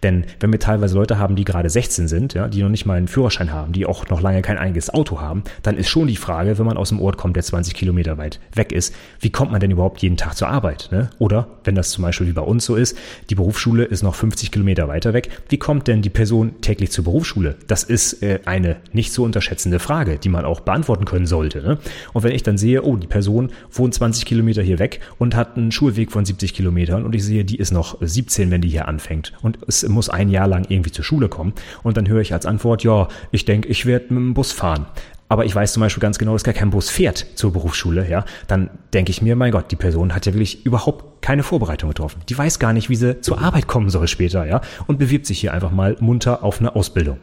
[0.02, 2.98] Denn wenn wir teilweise Leute haben, die gerade 16 sind, ja, die noch nicht mal
[2.98, 6.16] einen Führerschein haben, die auch noch lange kein eigenes Auto haben, dann ist schon die
[6.16, 9.52] Frage, wenn man aus dem Ort kommt, der 20 Kilometer weit weg ist, wie kommt
[9.52, 10.88] man denn überhaupt jeden Tag zur Arbeit?
[10.92, 11.10] Ne?
[11.18, 12.96] Oder wenn das zum Beispiel wie bei uns so ist,
[13.30, 16.90] die Berufsschule ist noch 50 Kilometer weiter weg, wie kommt denn die Person täglich täglich
[16.90, 17.54] zur Berufsschule?
[17.68, 21.62] Das ist äh, eine nicht zu unterschätzende Frage, die man auch beantworten können sollte.
[21.62, 21.78] Ne?
[22.12, 25.56] Und wenn ich dann sehe, oh, die Person wohnt 20 Kilometer hier weg und hat
[25.56, 28.88] einen Schulweg von 70 Kilometern und ich sehe, die ist noch 17, wenn die hier
[28.88, 31.52] anfängt und es muss ein Jahr lang irgendwie zur Schule kommen
[31.84, 34.86] und dann höre ich als Antwort, ja, ich denke, ich werde mit dem Bus fahren
[35.28, 38.24] aber ich weiß zum Beispiel ganz genau, dass gar kein Bus fährt zur Berufsschule, ja,
[38.46, 42.20] dann denke ich mir, mein Gott, die Person hat ja wirklich überhaupt keine Vorbereitung getroffen.
[42.28, 45.40] Die weiß gar nicht, wie sie zur Arbeit kommen soll später, ja, und bewirbt sich
[45.40, 47.16] hier einfach mal munter auf eine Ausbildung.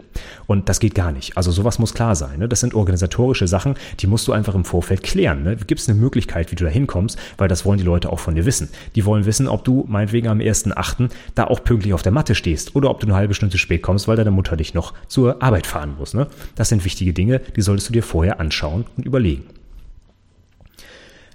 [0.48, 1.38] Und das geht gar nicht.
[1.38, 2.40] Also sowas muss klar sein.
[2.40, 2.50] Ne?
[2.50, 5.44] Das sind organisatorische Sachen, die musst du einfach im Vorfeld klären.
[5.44, 5.56] Ne?
[5.56, 8.34] Gibt es eine Möglichkeit, wie du da hinkommst, weil das wollen die Leute auch von
[8.34, 8.70] dir wissen.
[8.96, 11.12] Die wollen wissen, ob du meinetwegen am 1.8.
[11.36, 14.08] da auch pünktlich auf der Matte stehst oder ob du eine halbe Stunde spät kommst,
[14.08, 16.16] weil deine Mutter dich noch zur Arbeit fahren muss.
[16.16, 16.26] Ne?
[16.56, 19.44] Das sind wichtige Dinge, die solltest du dir vorher anschauen und überlegen.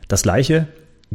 [0.09, 0.67] Das gleiche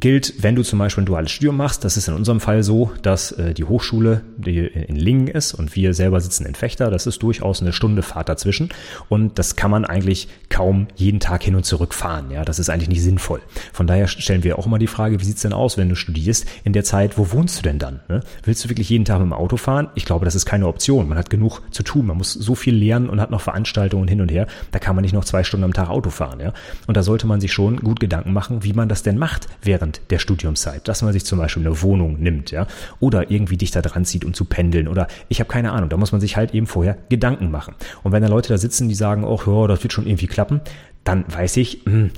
[0.01, 1.85] gilt, wenn du zum Beispiel ein duales Studium machst.
[1.85, 5.75] Das ist in unserem Fall so, dass äh, die Hochschule die in Lingen ist und
[5.75, 6.89] wir selber sitzen in Fechter.
[6.89, 8.69] Das ist durchaus eine Stunde Fahrt dazwischen
[9.07, 12.31] und das kann man eigentlich kaum jeden Tag hin und zurück fahren.
[12.31, 13.41] Ja, das ist eigentlich nicht sinnvoll.
[13.71, 16.45] Von daher stellen wir auch immer die Frage, wie sieht's denn aus, wenn du studierst
[16.63, 17.99] in der Zeit, wo wohnst du denn dann?
[18.09, 18.21] Ne?
[18.43, 19.89] Willst du wirklich jeden Tag mit dem Auto fahren?
[19.93, 21.07] Ich glaube, das ist keine Option.
[21.07, 22.07] Man hat genug zu tun.
[22.07, 24.47] Man muss so viel lernen und hat noch Veranstaltungen hin und her.
[24.71, 26.39] Da kann man nicht noch zwei Stunden am Tag Auto fahren.
[26.39, 26.53] Ja?
[26.87, 29.90] Und da sollte man sich schon gut Gedanken machen, wie man das denn macht während
[29.91, 32.67] während der Studiumszeit, dass man sich zum Beispiel eine Wohnung nimmt, ja,
[32.99, 36.11] oder irgendwie dichter dran zieht, um zu pendeln oder ich habe keine Ahnung, da muss
[36.11, 37.75] man sich halt eben vorher Gedanken machen.
[38.03, 40.61] Und wenn da Leute da sitzen, die sagen, oh, das wird schon irgendwie klappen,
[41.03, 42.11] dann weiß ich, mh, hm,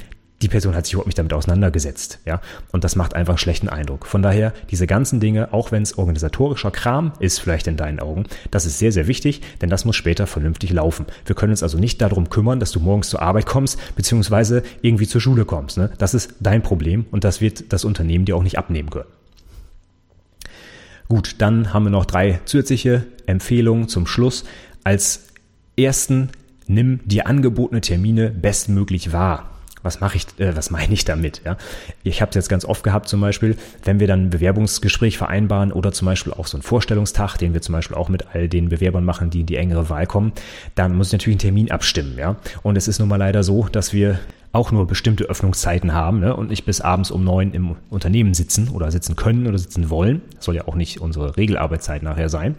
[0.43, 2.41] die Person hat sich überhaupt nicht damit auseinandergesetzt, ja.
[2.71, 4.05] Und das macht einfach einen schlechten Eindruck.
[4.05, 8.25] Von daher, diese ganzen Dinge, auch wenn es organisatorischer Kram ist, vielleicht in deinen Augen,
[8.51, 11.05] das ist sehr, sehr wichtig, denn das muss später vernünftig laufen.
[11.25, 15.07] Wir können uns also nicht darum kümmern, dass du morgens zur Arbeit kommst, beziehungsweise irgendwie
[15.07, 15.77] zur Schule kommst.
[15.77, 15.91] Ne?
[15.97, 19.09] Das ist dein Problem und das wird das Unternehmen dir auch nicht abnehmen können.
[21.07, 24.43] Gut, dann haben wir noch drei zusätzliche Empfehlungen zum Schluss.
[24.83, 25.27] Als
[25.77, 26.29] ersten,
[26.67, 29.52] nimm die angebotene Termine bestmöglich wahr
[29.83, 31.41] was mache ich, äh, was meine ich damit?
[31.45, 31.57] Ja?
[32.03, 35.71] Ich habe es jetzt ganz oft gehabt, zum Beispiel, wenn wir dann ein Bewerbungsgespräch vereinbaren
[35.71, 38.69] oder zum Beispiel auch so einen Vorstellungstag, den wir zum Beispiel auch mit all den
[38.69, 40.31] Bewerbern machen, die in die engere Wahl kommen,
[40.75, 42.37] dann muss ich natürlich einen Termin abstimmen, ja.
[42.63, 44.19] Und es ist nun mal leider so, dass wir
[44.53, 48.69] auch nur bestimmte Öffnungszeiten haben ne, und nicht bis abends um neun im Unternehmen sitzen
[48.69, 50.21] oder sitzen können oder sitzen wollen.
[50.35, 52.55] Das soll ja auch nicht unsere Regelarbeitszeit nachher sein.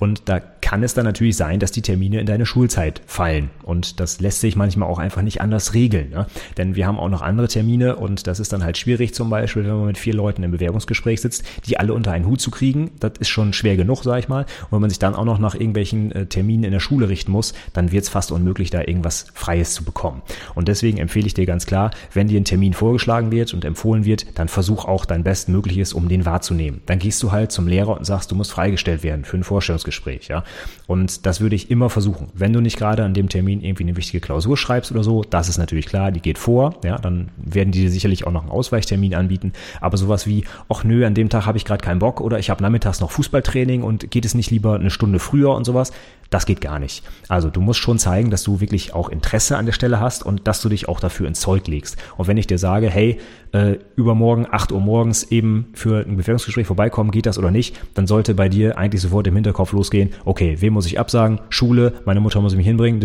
[0.00, 3.50] Und da kann es dann natürlich sein, dass die Termine in deine Schulzeit fallen.
[3.62, 6.10] Und das lässt sich manchmal auch einfach nicht anders regeln.
[6.10, 6.26] Ne?
[6.56, 9.62] Denn wir haben auch noch andere Termine und das ist dann halt schwierig zum Beispiel,
[9.62, 12.90] wenn man mit vier Leuten im Bewerbungsgespräch sitzt, die alle unter einen Hut zu kriegen.
[12.98, 14.40] Das ist schon schwer genug, sag ich mal.
[14.40, 17.30] Und wenn man sich dann auch noch nach irgendwelchen äh, Terminen in der Schule richten
[17.30, 20.22] muss, dann wird es fast unmöglich, da irgendwas Freies zu bekommen.
[20.56, 24.04] Und deswegen empfehle ich dir ganz klar, wenn dir ein Termin vorgeschlagen wird und empfohlen
[24.04, 26.80] wird, dann versuch auch dein Bestmögliches, um den wahrzunehmen.
[26.86, 30.26] Dann gehst du halt zum Lehrer und sagst, du musst freigestellt werden für ein Vorstellungsgespräch,
[30.26, 30.42] ja.
[30.86, 32.28] Und das würde ich immer versuchen.
[32.34, 35.48] Wenn du nicht gerade an dem Termin irgendwie eine wichtige Klausur schreibst oder so, das
[35.48, 38.50] ist natürlich klar, die geht vor, ja, dann werden die dir sicherlich auch noch einen
[38.50, 39.52] Ausweichtermin anbieten.
[39.80, 42.50] Aber sowas wie, ach nö, an dem Tag habe ich gerade keinen Bock oder ich
[42.50, 45.92] habe nachmittags noch Fußballtraining und geht es nicht lieber eine Stunde früher und sowas,
[46.36, 47.02] das geht gar nicht.
[47.28, 50.46] Also du musst schon zeigen, dass du wirklich auch Interesse an der Stelle hast und
[50.46, 51.96] dass du dich auch dafür ins Zeug legst.
[52.18, 53.18] Und wenn ich dir sage, hey,
[53.52, 58.06] äh, übermorgen 8 Uhr morgens eben für ein Bewerbungsgespräch vorbeikommen, geht das oder nicht, dann
[58.06, 61.40] sollte bei dir eigentlich sofort im Hinterkopf losgehen, okay, wem muss ich absagen?
[61.48, 63.00] Schule, meine Mutter muss mich hinbringen,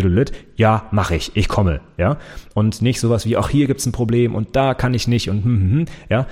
[0.58, 2.18] ja, mache ich, ich komme, ja.
[2.54, 5.46] Und nicht sowas wie, auch hier gibt's ein Problem und da kann ich nicht und
[5.46, 6.28] hm, hm, hm, ja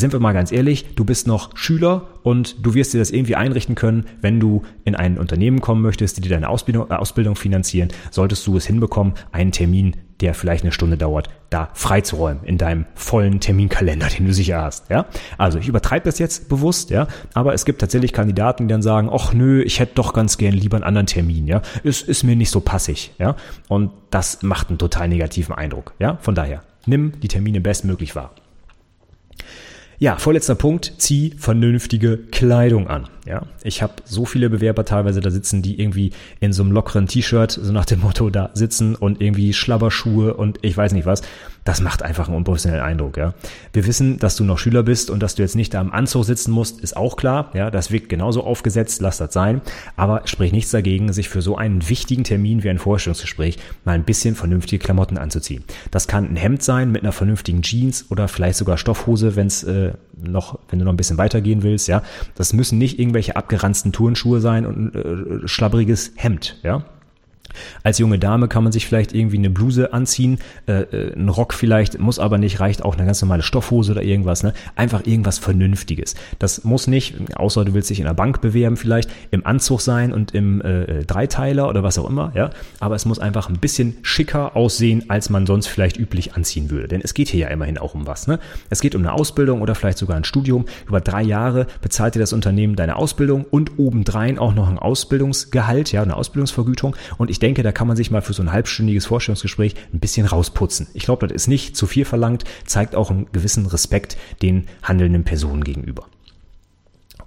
[0.00, 3.36] sind wir mal ganz ehrlich, du bist noch Schüler und du wirst dir das irgendwie
[3.36, 7.36] einrichten können, wenn du in ein Unternehmen kommen möchtest, die dir deine Ausbildung, äh, Ausbildung
[7.36, 12.58] finanzieren, solltest du es hinbekommen, einen Termin der vielleicht eine Stunde dauert, da freizuräumen in
[12.58, 14.90] deinem vollen Terminkalender, den du sicher hast.
[14.90, 15.06] Ja?
[15.38, 19.10] Also ich übertreibe das jetzt bewusst, ja, aber es gibt tatsächlich Kandidaten, die dann sagen,
[19.12, 22.36] ach nö, ich hätte doch ganz gern lieber einen anderen Termin, ja, es ist mir
[22.36, 23.36] nicht so passig, ja,
[23.68, 28.32] und das macht einen total negativen Eindruck, ja, von daher nimm die Termine bestmöglich wahr.
[30.02, 33.06] Ja, vorletzter Punkt, zieh vernünftige Kleidung an.
[33.26, 37.06] Ja, ich habe so viele Bewerber teilweise da sitzen, die irgendwie in so einem lockeren
[37.06, 41.20] T-Shirt, so nach dem Motto da sitzen und irgendwie Schlabberschuhe und ich weiß nicht was
[41.64, 43.34] das macht einfach einen unprofessionellen Eindruck, ja.
[43.72, 46.24] Wir wissen, dass du noch Schüler bist und dass du jetzt nicht da am Anzug
[46.24, 47.70] sitzen musst, ist auch klar, ja.
[47.70, 49.60] Das wirkt genauso aufgesetzt, lass das sein.
[49.96, 54.04] Aber sprich nichts dagegen, sich für so einen wichtigen Termin wie ein Vorstellungsgespräch mal ein
[54.04, 55.64] bisschen vernünftige Klamotten anzuziehen.
[55.90, 59.62] Das kann ein Hemd sein mit einer vernünftigen Jeans oder vielleicht sogar Stoffhose, wenn es
[59.62, 62.02] äh, noch, wenn du noch ein bisschen weitergehen willst, ja.
[62.34, 66.84] Das müssen nicht irgendwelche abgeranzten Turnschuhe sein und ein äh, schlabberiges Hemd, ja.
[67.82, 71.54] Als junge Dame kann man sich vielleicht irgendwie eine Bluse anziehen, äh, äh, ein Rock
[71.54, 74.52] vielleicht, muss aber nicht, reicht auch eine ganz normale Stoffhose oder irgendwas, ne?
[74.76, 76.14] Einfach irgendwas Vernünftiges.
[76.38, 80.12] Das muss nicht, außer du willst dich in der Bank bewerben vielleicht, im Anzug sein
[80.12, 82.50] und im äh, äh, Dreiteiler oder was auch immer, ja.
[82.78, 86.88] Aber es muss einfach ein bisschen schicker aussehen, als man sonst vielleicht üblich anziehen würde.
[86.88, 88.38] Denn es geht hier ja immerhin auch um was, ne?
[88.68, 90.66] Es geht um eine Ausbildung oder vielleicht sogar ein Studium.
[90.86, 95.92] Über drei Jahre bezahlt dir das Unternehmen deine Ausbildung und obendrein auch noch ein Ausbildungsgehalt,
[95.92, 96.94] ja, eine Ausbildungsvergütung.
[97.18, 100.00] Und ich ich denke, da kann man sich mal für so ein halbstündiges Vorstellungsgespräch ein
[100.00, 100.86] bisschen rausputzen.
[100.94, 105.24] Ich glaube, das ist nicht zu viel verlangt, zeigt auch einen gewissen Respekt den handelnden
[105.24, 106.06] Personen gegenüber.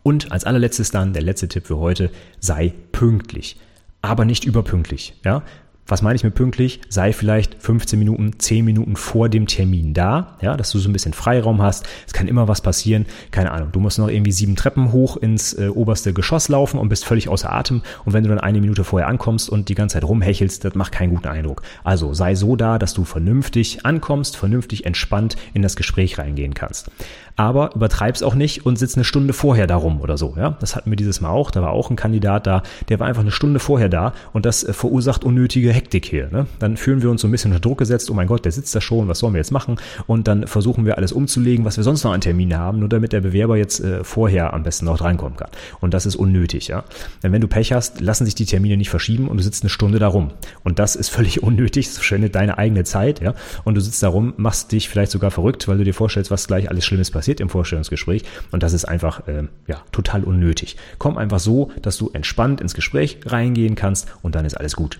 [0.01, 2.09] Und als allerletztes dann der letzte Tipp für heute,
[2.39, 3.57] sei pünktlich
[4.03, 5.15] aber nicht überpünktlich.
[5.23, 5.43] Ja?
[5.85, 6.79] Was meine ich mit pünktlich?
[6.87, 10.93] Sei vielleicht 15 Minuten, 10 Minuten vor dem Termin da, ja, dass du so ein
[10.93, 11.85] bisschen Freiraum hast.
[12.07, 13.05] Es kann immer was passieren.
[13.31, 13.69] Keine Ahnung.
[13.73, 17.27] Du musst noch irgendwie sieben Treppen hoch ins äh, oberste Geschoss laufen und bist völlig
[17.27, 17.81] außer Atem.
[18.05, 20.93] Und wenn du dann eine Minute vorher ankommst und die ganze Zeit rumhechelst, das macht
[20.93, 21.63] keinen guten Eindruck.
[21.83, 26.89] Also sei so da, dass du vernünftig ankommst, vernünftig entspannt in das Gespräch reingehen kannst
[27.35, 30.35] aber übertreib's auch nicht und sitzt eine Stunde vorher darum oder so.
[30.37, 31.51] Ja, das hatten wir dieses Mal auch.
[31.51, 34.63] Da war auch ein Kandidat da, der war einfach eine Stunde vorher da und das
[34.63, 36.29] äh, verursacht unnötige Hektik hier.
[36.31, 36.47] Ne?
[36.59, 38.09] Dann fühlen wir uns so ein bisschen unter Druck gesetzt.
[38.11, 39.07] Oh mein Gott, der sitzt da schon.
[39.07, 39.77] Was sollen wir jetzt machen?
[40.07, 43.11] Und dann versuchen wir alles umzulegen, was wir sonst noch an Termine haben, nur damit
[43.11, 45.49] der Bewerber jetzt äh, vorher am besten noch reinkommen kann.
[45.81, 46.67] Und das ist unnötig.
[46.67, 46.83] Ja,
[47.23, 49.69] denn wenn du Pech hast, lassen sich die Termine nicht verschieben und du sitzt eine
[49.69, 50.31] Stunde darum.
[50.63, 51.87] Und das ist völlig unnötig.
[51.87, 53.21] Das verschwendet deine eigene Zeit.
[53.21, 56.47] Ja, und du sitzt darum, machst dich vielleicht sogar verrückt, weil du dir vorstellst, was
[56.47, 60.75] gleich alles Schlimmes passiert passiert im Vorstellungsgespräch und das ist einfach äh, ja total unnötig.
[60.97, 64.99] Komm einfach so, dass du entspannt ins Gespräch reingehen kannst und dann ist alles gut.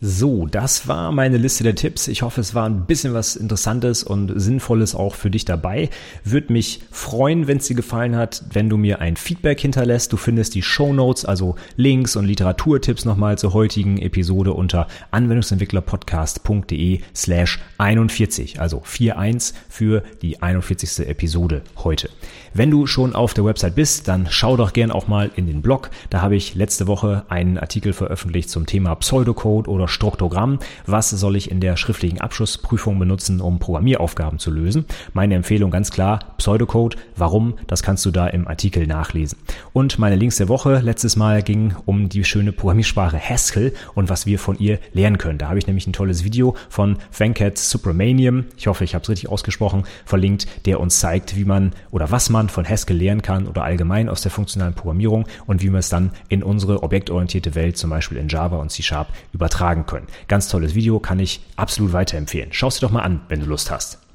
[0.00, 2.06] So, das war meine Liste der Tipps.
[2.06, 5.88] Ich hoffe, es war ein bisschen was Interessantes und Sinnvolles auch für dich dabei.
[6.22, 10.12] Würde mich freuen, wenn es dir gefallen hat, wenn du mir ein Feedback hinterlässt.
[10.12, 17.00] Du findest die Show Notes, also Links und Literaturtipps nochmal zur heutigen Episode unter anwendungsentwicklerpodcast.de
[17.14, 21.08] slash 41, also 41 für die 41.
[21.08, 22.10] Episode heute.
[22.58, 25.60] Wenn du schon auf der Website bist, dann schau doch gern auch mal in den
[25.60, 25.90] Blog.
[26.08, 30.58] Da habe ich letzte Woche einen Artikel veröffentlicht zum Thema Pseudocode oder Struktogramm.
[30.86, 34.86] Was soll ich in der schriftlichen Abschlussprüfung benutzen, um Programmieraufgaben zu lösen?
[35.12, 36.96] Meine Empfehlung ganz klar, Pseudocode.
[37.14, 37.58] Warum?
[37.66, 39.36] Das kannst du da im Artikel nachlesen.
[39.74, 44.24] Und meine Links der Woche letztes Mal ging um die schöne Programmiersprache Haskell und was
[44.24, 45.36] wir von ihr lernen können.
[45.36, 49.10] Da habe ich nämlich ein tolles Video von Venkat Subramaniam, ich hoffe, ich habe es
[49.10, 53.22] richtig ausgesprochen, verlinkt, der uns zeigt, wie man oder was man man von Haskell lernen
[53.22, 57.54] kann oder allgemein aus der funktionalen Programmierung und wie wir es dann in unsere objektorientierte
[57.54, 60.06] Welt, zum Beispiel in Java und C Sharp, übertragen können.
[60.28, 62.50] Ganz tolles Video, kann ich absolut weiterempfehlen.
[62.52, 64.05] Schau es dir doch mal an, wenn du Lust hast.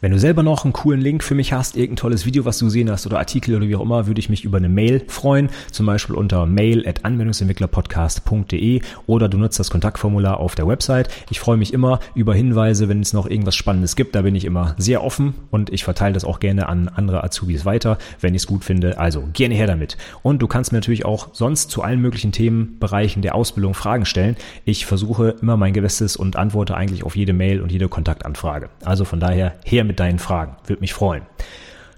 [0.00, 2.66] Wenn du selber noch einen coolen Link für mich hast, irgendein tolles Video, was du
[2.66, 5.48] gesehen hast oder Artikel oder wie auch immer, würde ich mich über eine Mail freuen.
[5.70, 11.08] Zum Beispiel unter mail at anwendungsentwicklerpodcast.de oder du nutzt das Kontaktformular auf der Website.
[11.30, 14.14] Ich freue mich immer über Hinweise, wenn es noch irgendwas Spannendes gibt.
[14.14, 17.64] Da bin ich immer sehr offen und ich verteile das auch gerne an andere Azubis
[17.64, 18.98] weiter, wenn ich es gut finde.
[18.98, 19.96] Also gerne her damit.
[20.22, 24.36] Und du kannst mir natürlich auch sonst zu allen möglichen Themenbereichen der Ausbildung Fragen stellen.
[24.64, 28.68] Ich versuche immer mein Gewisstes und antworte eigentlich auf jede Mail und jede Kontaktanfrage.
[28.84, 30.56] Also von daher her mit mit deinen Fragen.
[30.66, 31.22] Würde mich freuen.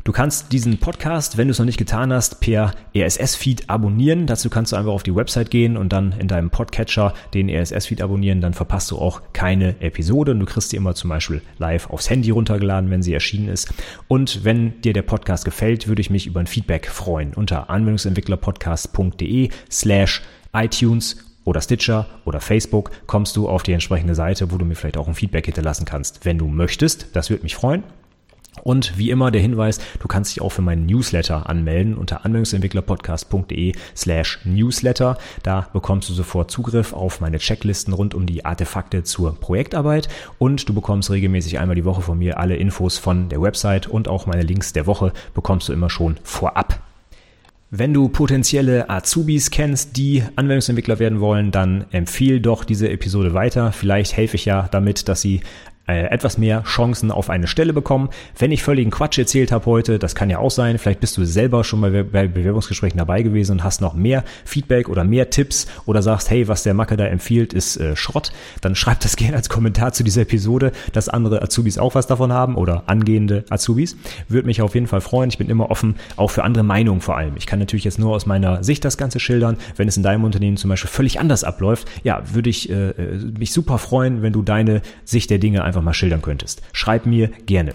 [0.04, 4.26] Du kannst diesen Podcast, wenn du es noch nicht getan hast, per RSS-Feed abonnieren.
[4.26, 8.02] Dazu kannst du einfach auf die Website gehen und dann in deinem Podcatcher den RSS-Feed
[8.02, 8.40] abonnieren.
[8.40, 10.32] Dann verpasst du auch keine Episode.
[10.32, 13.72] Und du kriegst sie immer zum Beispiel live aufs Handy runtergeladen, wenn sie erschienen ist.
[14.06, 17.34] Und wenn dir der Podcast gefällt, würde ich mich über ein Feedback freuen.
[17.34, 20.22] Unter anwendungsentwicklerpodcast.de slash
[20.52, 24.98] iTunes oder Stitcher oder Facebook kommst du auf die entsprechende Seite, wo du mir vielleicht
[24.98, 27.08] auch ein Feedback hinterlassen kannst, wenn du möchtest.
[27.14, 27.82] Das würde mich freuen.
[28.62, 33.74] Und wie immer der Hinweis, du kannst dich auch für meinen Newsletter anmelden unter anwendungsentwicklerpodcast.de
[33.94, 35.18] slash newsletter.
[35.42, 40.68] Da bekommst du sofort Zugriff auf meine Checklisten rund um die Artefakte zur Projektarbeit und
[40.68, 44.26] du bekommst regelmäßig einmal die Woche von mir alle Infos von der Website und auch
[44.26, 46.85] meine Links der Woche bekommst du immer schon vorab.
[47.78, 53.70] Wenn du potenzielle Azubis kennst, die Anwendungsentwickler werden wollen, dann empfehle doch diese Episode weiter.
[53.70, 55.42] Vielleicht helfe ich ja damit, dass sie
[55.86, 58.10] äh, etwas mehr Chancen auf eine Stelle bekommen.
[58.38, 61.24] Wenn ich völligen Quatsch erzählt habe heute, das kann ja auch sein, vielleicht bist du
[61.24, 65.66] selber schon mal bei Bewerbungsgesprächen dabei gewesen und hast noch mehr Feedback oder mehr Tipps
[65.86, 69.36] oder sagst, hey, was der Macke da empfiehlt, ist äh, Schrott, dann schreib das gerne
[69.36, 73.96] als Kommentar zu dieser Episode, dass andere Azubis auch was davon haben oder angehende Azubis.
[74.28, 75.30] Würde mich auf jeden Fall freuen.
[75.30, 77.36] Ich bin immer offen, auch für andere Meinungen vor allem.
[77.36, 79.56] Ich kann natürlich jetzt nur aus meiner Sicht das Ganze schildern.
[79.76, 83.16] Wenn es in deinem Unternehmen zum Beispiel völlig anders abläuft, ja, würde ich äh, äh
[83.38, 86.62] mich super freuen, wenn du deine Sicht der Dinge einfach einfach mal schildern könntest.
[86.72, 87.74] Schreib mir gerne.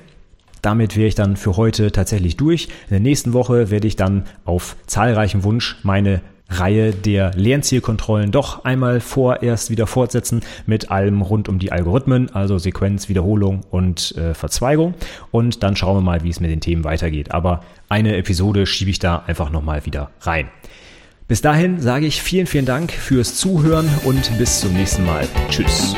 [0.63, 2.65] Damit wäre ich dann für heute tatsächlich durch.
[2.65, 8.65] In der nächsten Woche werde ich dann auf zahlreichen Wunsch meine Reihe der Lernzielkontrollen doch
[8.65, 14.33] einmal vorerst wieder fortsetzen mit allem rund um die Algorithmen, also Sequenz, Wiederholung und äh,
[14.33, 14.93] Verzweigung.
[15.31, 17.31] Und dann schauen wir mal, wie es mit den Themen weitergeht.
[17.31, 20.49] Aber eine Episode schiebe ich da einfach nochmal wieder rein.
[21.27, 25.25] Bis dahin sage ich vielen, vielen Dank fürs Zuhören und bis zum nächsten Mal.
[25.49, 25.95] Tschüss.